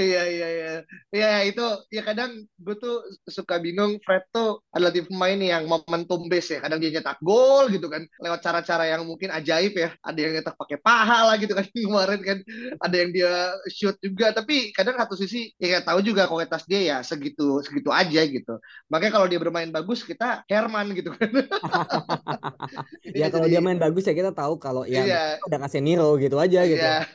iya 0.00 0.22
iya 0.26 0.48
iya. 0.48 0.72
Iya 1.14 1.30
itu 1.46 1.64
ya 1.94 2.02
kadang 2.02 2.34
gue 2.58 2.76
tuh 2.80 3.04
suka 3.30 3.62
bingung 3.62 4.02
Fred 4.02 4.26
tuh 4.34 4.58
adalah 4.74 4.90
tipe 4.90 5.06
pemain 5.06 5.38
yang 5.38 5.70
momentum 5.70 6.26
base 6.26 6.58
ya. 6.58 6.60
Kadang 6.64 6.82
dia 6.82 6.90
nyetak 6.90 7.22
gol 7.22 7.70
gitu 7.70 7.86
kan 7.86 8.02
lewat 8.18 8.42
cara-cara 8.42 8.90
yang 8.90 9.06
mungkin 9.06 9.30
ajaib 9.30 9.76
ya. 9.78 9.94
Ada 10.02 10.18
yang 10.18 10.32
nyetak 10.40 10.58
pakai 10.58 10.82
paha 10.82 11.30
lah 11.30 11.36
gitu 11.38 11.54
kan 11.54 11.68
kemarin 11.86 12.20
kan. 12.26 12.38
Ada 12.82 12.96
yang 12.96 13.10
dia 13.14 13.32
shoot 13.70 13.94
juga. 14.02 14.34
Tapi 14.34 14.74
kadang 14.74 14.98
satu 14.98 15.14
sisi 15.14 15.54
ya 15.62 15.78
tahu 15.84 16.02
juga 16.02 16.26
kualitas 16.26 16.66
dia 16.66 16.80
ya 16.82 16.98
segitu 17.06 17.62
segitu 17.62 17.94
aja 17.94 18.01
gitu 18.10 18.54
makanya 18.90 19.12
kalau 19.20 19.26
dia 19.28 19.38
bermain 19.38 19.70
bagus 19.70 20.02
kita 20.02 20.42
Herman 20.48 20.90
gitu 20.96 21.14
kan 21.14 21.28
ya 23.20 23.28
kalau 23.28 23.46
dia 23.46 23.60
main 23.62 23.78
bagus 23.78 24.08
ya 24.08 24.14
kita 24.16 24.34
tahu 24.34 24.58
kalau 24.58 24.82
ya 24.88 25.04
iya. 25.04 25.22
udah 25.46 25.58
kasih 25.68 25.84
Niro 25.84 26.16
gitu 26.18 26.40
aja 26.40 26.64
gitu 26.66 26.80
iya. 26.80 27.06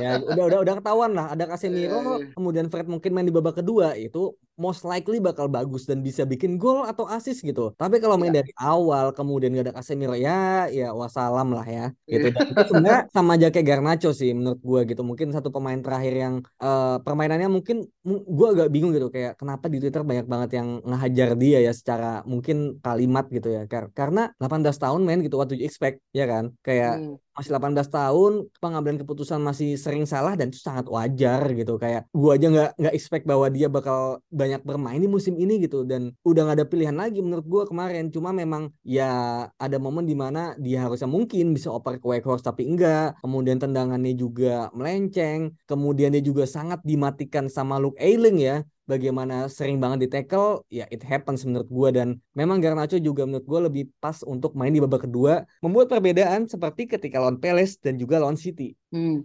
ya 0.00 0.10
udah 0.18 0.44
udah 0.48 0.58
udah 0.64 0.74
ketahuan 0.80 1.12
lah 1.12 1.30
ada 1.30 1.44
Casemiro 1.46 2.18
yeah. 2.18 2.32
kemudian 2.34 2.66
Fred 2.72 2.88
mungkin 2.88 3.10
main 3.12 3.28
di 3.28 3.34
babak 3.34 3.60
kedua 3.60 3.94
itu 3.94 4.32
most 4.62 4.86
likely 4.86 5.18
bakal 5.18 5.50
bagus 5.50 5.90
dan 5.90 5.98
bisa 6.06 6.22
bikin 6.22 6.54
gol 6.54 6.86
atau 6.86 7.10
assist 7.10 7.42
gitu. 7.42 7.74
Tapi 7.74 7.98
kalau 7.98 8.14
main 8.14 8.30
yeah. 8.30 8.46
dari 8.46 8.52
awal 8.54 9.10
kemudian 9.10 9.50
gak 9.58 9.66
ada 9.66 9.74
Casemiro 9.74 10.14
ya 10.14 10.70
ya 10.70 10.94
wassalam 10.94 11.50
lah 11.50 11.66
ya 11.66 11.90
gitu. 12.06 12.30
Dan 12.30 12.46
itu 12.54 12.62
sebenarnya 12.70 13.00
sama 13.10 13.34
aja 13.34 13.50
kayak 13.50 13.66
Garnacho 13.66 14.14
sih 14.14 14.30
menurut 14.30 14.62
gue 14.62 14.80
gitu. 14.94 15.02
Mungkin 15.02 15.34
satu 15.34 15.50
pemain 15.50 15.82
terakhir 15.82 16.14
yang 16.14 16.34
uh, 16.62 17.02
permainannya 17.02 17.50
mungkin 17.50 17.90
gue 18.06 18.48
agak 18.54 18.70
bingung 18.70 18.94
gitu 18.94 19.10
kayak 19.10 19.34
kenapa 19.34 19.66
di 19.66 19.82
Twitter 19.82 20.06
banyak 20.06 20.26
banget 20.30 20.62
yang 20.62 20.78
ngehajar 20.86 21.34
dia 21.34 21.58
ya 21.66 21.72
secara 21.74 22.22
mungkin 22.22 22.78
kalimat 22.78 23.26
gitu 23.34 23.50
ya. 23.50 23.66
Karena 23.66 24.30
18 24.38 24.70
tahun 24.78 25.02
main 25.02 25.18
gitu 25.26 25.34
what 25.34 25.50
do 25.50 25.58
you 25.58 25.66
expect 25.66 25.98
ya 26.14 26.30
kan? 26.30 26.54
Kayak 26.62 27.02
hmm 27.02 27.31
masih 27.32 27.50
18 27.52 27.88
tahun 27.88 28.32
pengambilan 28.60 28.98
keputusan 29.02 29.40
masih 29.40 29.76
sering 29.80 30.04
salah 30.04 30.36
dan 30.36 30.52
itu 30.52 30.60
sangat 30.60 30.86
wajar 30.88 31.40
gitu. 31.52 31.80
Kayak 31.80 32.08
gua 32.12 32.36
aja 32.36 32.46
nggak 32.52 32.70
nggak 32.80 32.94
expect 32.94 33.24
bahwa 33.24 33.46
dia 33.48 33.66
bakal 33.72 34.20
banyak 34.28 34.60
bermain 34.64 35.00
di 35.00 35.08
musim 35.08 35.36
ini 35.40 35.62
gitu. 35.64 35.84
Dan 35.84 36.12
udah 36.24 36.40
nggak 36.48 36.56
ada 36.62 36.66
pilihan 36.68 36.96
lagi 36.96 37.20
menurut 37.24 37.46
gua 37.48 37.62
kemarin. 37.64 38.12
Cuma 38.12 38.30
memang 38.30 38.68
ya 38.84 39.46
ada 39.56 39.76
momen 39.80 40.04
di 40.04 40.16
mana 40.16 40.54
dia 40.60 40.84
harusnya 40.84 41.08
mungkin 41.08 41.56
bisa 41.56 41.72
oper 41.72 41.98
ke 41.98 42.24
Horse 42.24 42.44
tapi 42.44 42.68
enggak. 42.68 43.18
Kemudian 43.24 43.58
tendangannya 43.58 44.12
juga 44.12 44.68
melenceng. 44.76 45.56
Kemudian 45.66 46.12
dia 46.12 46.22
juga 46.22 46.44
sangat 46.44 46.84
dimatikan 46.84 47.48
sama 47.48 47.80
Luke 47.80 47.98
Ayling 47.98 48.38
ya 48.38 48.62
bagaimana 48.86 49.46
sering 49.46 49.78
banget 49.78 50.06
di 50.06 50.08
tackle 50.10 50.66
ya 50.68 50.84
it 50.90 51.02
happens 51.06 51.46
menurut 51.46 51.68
gue 51.70 51.88
dan 51.94 52.08
memang 52.34 52.58
Garnacho 52.58 52.98
juga 52.98 53.22
menurut 53.24 53.46
gue 53.46 53.60
lebih 53.70 53.84
pas 54.02 54.20
untuk 54.26 54.58
main 54.58 54.74
di 54.74 54.82
babak 54.82 55.06
kedua 55.06 55.46
membuat 55.62 55.90
perbedaan 55.92 56.50
seperti 56.50 56.90
ketika 56.90 57.22
lawan 57.22 57.38
Palace 57.38 57.78
dan 57.78 57.96
juga 57.96 58.18
lawan 58.18 58.38
City. 58.38 58.74
Hmm. 58.90 59.22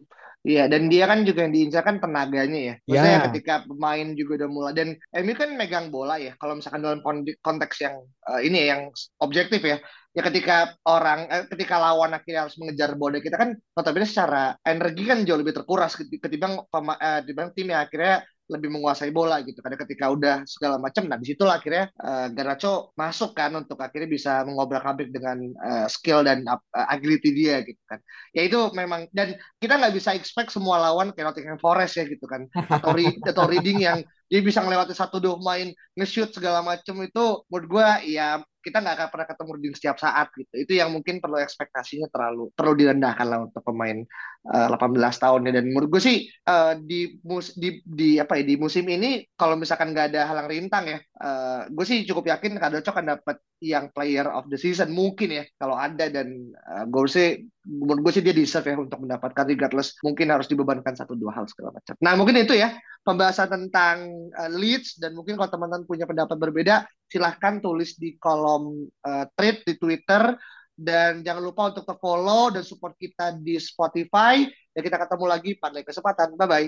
Iya, 0.47 0.71
dan 0.71 0.87
dia 0.87 1.03
kan 1.11 1.27
juga 1.27 1.43
yang 1.43 1.51
diincar 1.51 1.83
kan 1.83 1.99
tenaganya 1.99 2.59
ya. 2.71 2.75
Maksudnya 2.87 3.19
yeah. 3.19 3.25
ketika 3.27 3.53
pemain 3.67 4.07
juga 4.15 4.31
udah 4.39 4.49
mulai 4.49 4.73
dan 4.79 4.89
Emi 5.11 5.35
kan 5.35 5.51
megang 5.59 5.91
bola 5.91 6.15
ya. 6.15 6.39
Kalau 6.39 6.55
misalkan 6.55 6.87
dalam 6.87 7.03
konteks 7.43 7.75
yang 7.83 7.99
uh, 8.31 8.39
ini 8.39 8.63
ya, 8.63 8.65
yang 8.77 8.81
objektif 9.19 9.59
ya. 9.59 9.83
Ya 10.15 10.21
ketika 10.23 10.73
orang 10.87 11.27
eh, 11.27 11.45
ketika 11.51 11.77
lawan 11.77 12.15
akhirnya 12.15 12.47
harus 12.47 12.55
mengejar 12.57 12.95
bola 12.95 13.19
kita 13.19 13.35
kan 13.37 13.59
notabene 13.75 14.07
secara 14.07 14.55
energi 14.63 15.03
kan 15.03 15.21
jauh 15.27 15.37
lebih 15.37 15.53
terkuras 15.53 15.93
ketimbang 15.93 16.63
uh, 16.63 17.19
ketimbang 17.21 17.51
tim 17.51 17.67
yang 17.69 17.83
akhirnya 17.83 18.23
lebih 18.47 18.71
menguasai 18.71 19.11
bola 19.11 19.43
gitu. 19.43 19.59
Karena 19.59 19.77
ketika 19.79 20.05
udah 20.07 20.35
segala 20.47 20.79
macam, 20.79 21.05
nah 21.05 21.19
di 21.19 21.27
situlah 21.27 21.59
akhirnya 21.59 21.91
uh, 21.99 22.27
Garnacho 22.31 22.95
masuk 22.95 23.35
kan 23.35 23.51
untuk 23.55 23.77
akhirnya 23.79 24.09
bisa 24.09 24.41
mengobrak-abrik 24.47 25.11
dengan 25.11 25.51
uh, 25.59 25.87
skill 25.91 26.23
dan 26.23 26.47
uh, 26.47 26.87
agility 26.91 27.35
dia 27.35 27.61
gitu 27.61 27.79
kan. 27.85 27.99
Ya 28.31 28.47
itu 28.47 28.59
memang 28.71 29.11
dan 29.11 29.35
kita 29.59 29.77
nggak 29.77 29.93
bisa 29.95 30.15
expect 30.15 30.55
semua 30.55 30.79
lawan 30.79 31.11
kayak 31.11 31.31
Nottingham 31.31 31.59
Forest 31.59 31.99
ya 31.99 32.07
gitu 32.07 32.25
kan. 32.25 32.47
Atau, 32.55 32.95
atau 33.31 33.43
reading 33.45 33.83
yang 33.83 33.99
dia 34.27 34.43
bisa 34.43 34.59
ngelewati 34.59 34.91
satu 34.91 35.23
dua 35.23 35.39
main 35.39 35.71
nge-shoot 35.95 36.35
segala 36.35 36.59
macam 36.59 36.99
itu 36.99 37.25
menurut 37.47 37.67
gue 37.67 37.89
ya 38.11 38.43
kita 38.67 38.83
nggak 38.83 38.95
akan 38.99 39.07
pernah 39.15 39.27
ketemu 39.31 39.51
di 39.63 39.67
setiap 39.71 39.97
saat 39.97 40.27
gitu. 40.35 40.51
Itu 40.51 40.73
yang 40.75 40.91
mungkin 40.91 41.23
perlu 41.23 41.39
ekspektasinya 41.39 42.11
terlalu 42.11 42.51
perlu 42.51 42.75
direndahkan 42.75 43.27
lah 43.27 43.39
untuk 43.47 43.63
pemain 43.63 44.03
uh, 44.51 44.67
18 44.75 45.23
tahun 45.23 45.47
ya. 45.47 45.51
Dan 45.55 45.63
menurut 45.71 45.87
gue 45.95 46.01
sih 46.03 46.27
uh, 46.51 46.75
di 46.75 47.15
mus 47.23 47.55
di 47.55 47.79
di 47.87 48.19
apa 48.19 48.35
ya 48.35 48.43
di 48.43 48.59
musim 48.59 48.83
ini 48.91 49.23
kalau 49.39 49.55
misalkan 49.55 49.95
nggak 49.95 50.11
ada 50.11 50.27
halang 50.27 50.51
rintang 50.51 50.85
ya, 50.91 50.99
uh, 51.23 51.71
gue 51.71 51.85
sih 51.87 52.03
cukup 52.03 52.27
yakin 52.27 52.59
Kadoco 52.59 52.91
akan 52.91 53.15
dapat 53.15 53.39
yang 53.63 53.89
player 53.89 54.27
of 54.29 54.45
the 54.53 54.59
season 54.59 54.93
mungkin 54.93 55.33
ya 55.33 55.43
kalau 55.57 55.73
ada 55.79 56.11
dan 56.11 56.53
uh, 56.67 56.85
gue 56.85 57.07
sih 57.09 57.41
menurut 57.65 58.05
gue 58.05 58.11
sih 58.19 58.23
dia 58.23 58.35
deserve 58.35 58.69
ya 58.69 58.77
untuk 58.77 59.01
mendapatkan 59.01 59.43
regardless 59.49 59.97
mungkin 60.05 60.29
harus 60.29 60.45
dibebankan 60.45 60.93
satu 60.93 61.17
dua 61.17 61.33
hal 61.33 61.49
segala 61.49 61.73
macam. 61.73 61.95
Nah 62.03 62.13
mungkin 62.13 62.37
itu 62.37 62.53
ya 62.53 62.75
pembahasan 63.07 63.47
tentang 63.47 64.27
uh, 64.35 64.51
Leeds 64.51 64.99
dan 64.99 65.15
mungkin 65.15 65.39
kalau 65.39 65.47
teman-teman 65.47 65.87
punya 65.87 66.03
pendapat 66.03 66.35
berbeda 66.35 66.83
silahkan 67.07 67.63
tulis 67.63 67.95
di 67.95 68.19
kolom 68.19 68.83
uh, 69.07 69.23
tweet 69.39 69.63
di 69.63 69.79
Twitter 69.79 70.35
dan 70.75 71.23
jangan 71.23 71.39
lupa 71.39 71.71
untuk 71.71 71.87
follow 72.03 72.51
dan 72.51 72.67
support 72.67 72.99
kita 72.99 73.39
di 73.39 73.55
Spotify 73.55 74.43
dan 74.75 74.81
kita 74.83 74.99
ketemu 74.99 75.25
lagi 75.25 75.51
pada 75.55 75.79
kesempatan 75.79 76.35
bye 76.35 76.43
bye 76.51 76.67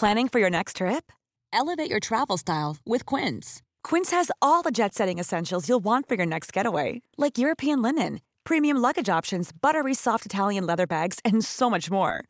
Planning 0.00 0.32
for 0.32 0.40
your 0.40 0.48
next 0.48 0.80
trip? 0.80 1.12
Elevate 1.52 1.90
your 1.90 2.00
travel 2.00 2.38
style 2.40 2.78
with 2.88 3.04
Quince. 3.04 3.60
Quince 3.84 4.16
has 4.16 4.32
all 4.40 4.62
the 4.64 4.70
jet-setting 4.72 5.18
essentials 5.20 5.68
you'll 5.68 5.84
want 5.84 6.08
for 6.08 6.16
your 6.16 6.24
next 6.24 6.54
getaway, 6.54 7.02
like 7.18 7.36
European 7.36 7.82
linen, 7.82 8.24
premium 8.44 8.78
luggage 8.78 9.12
options, 9.12 9.52
buttery 9.52 9.92
soft 9.92 10.24
Italian 10.24 10.64
leather 10.64 10.86
bags, 10.86 11.18
and 11.20 11.44
so 11.44 11.68
much 11.68 11.90
more. 11.90 12.29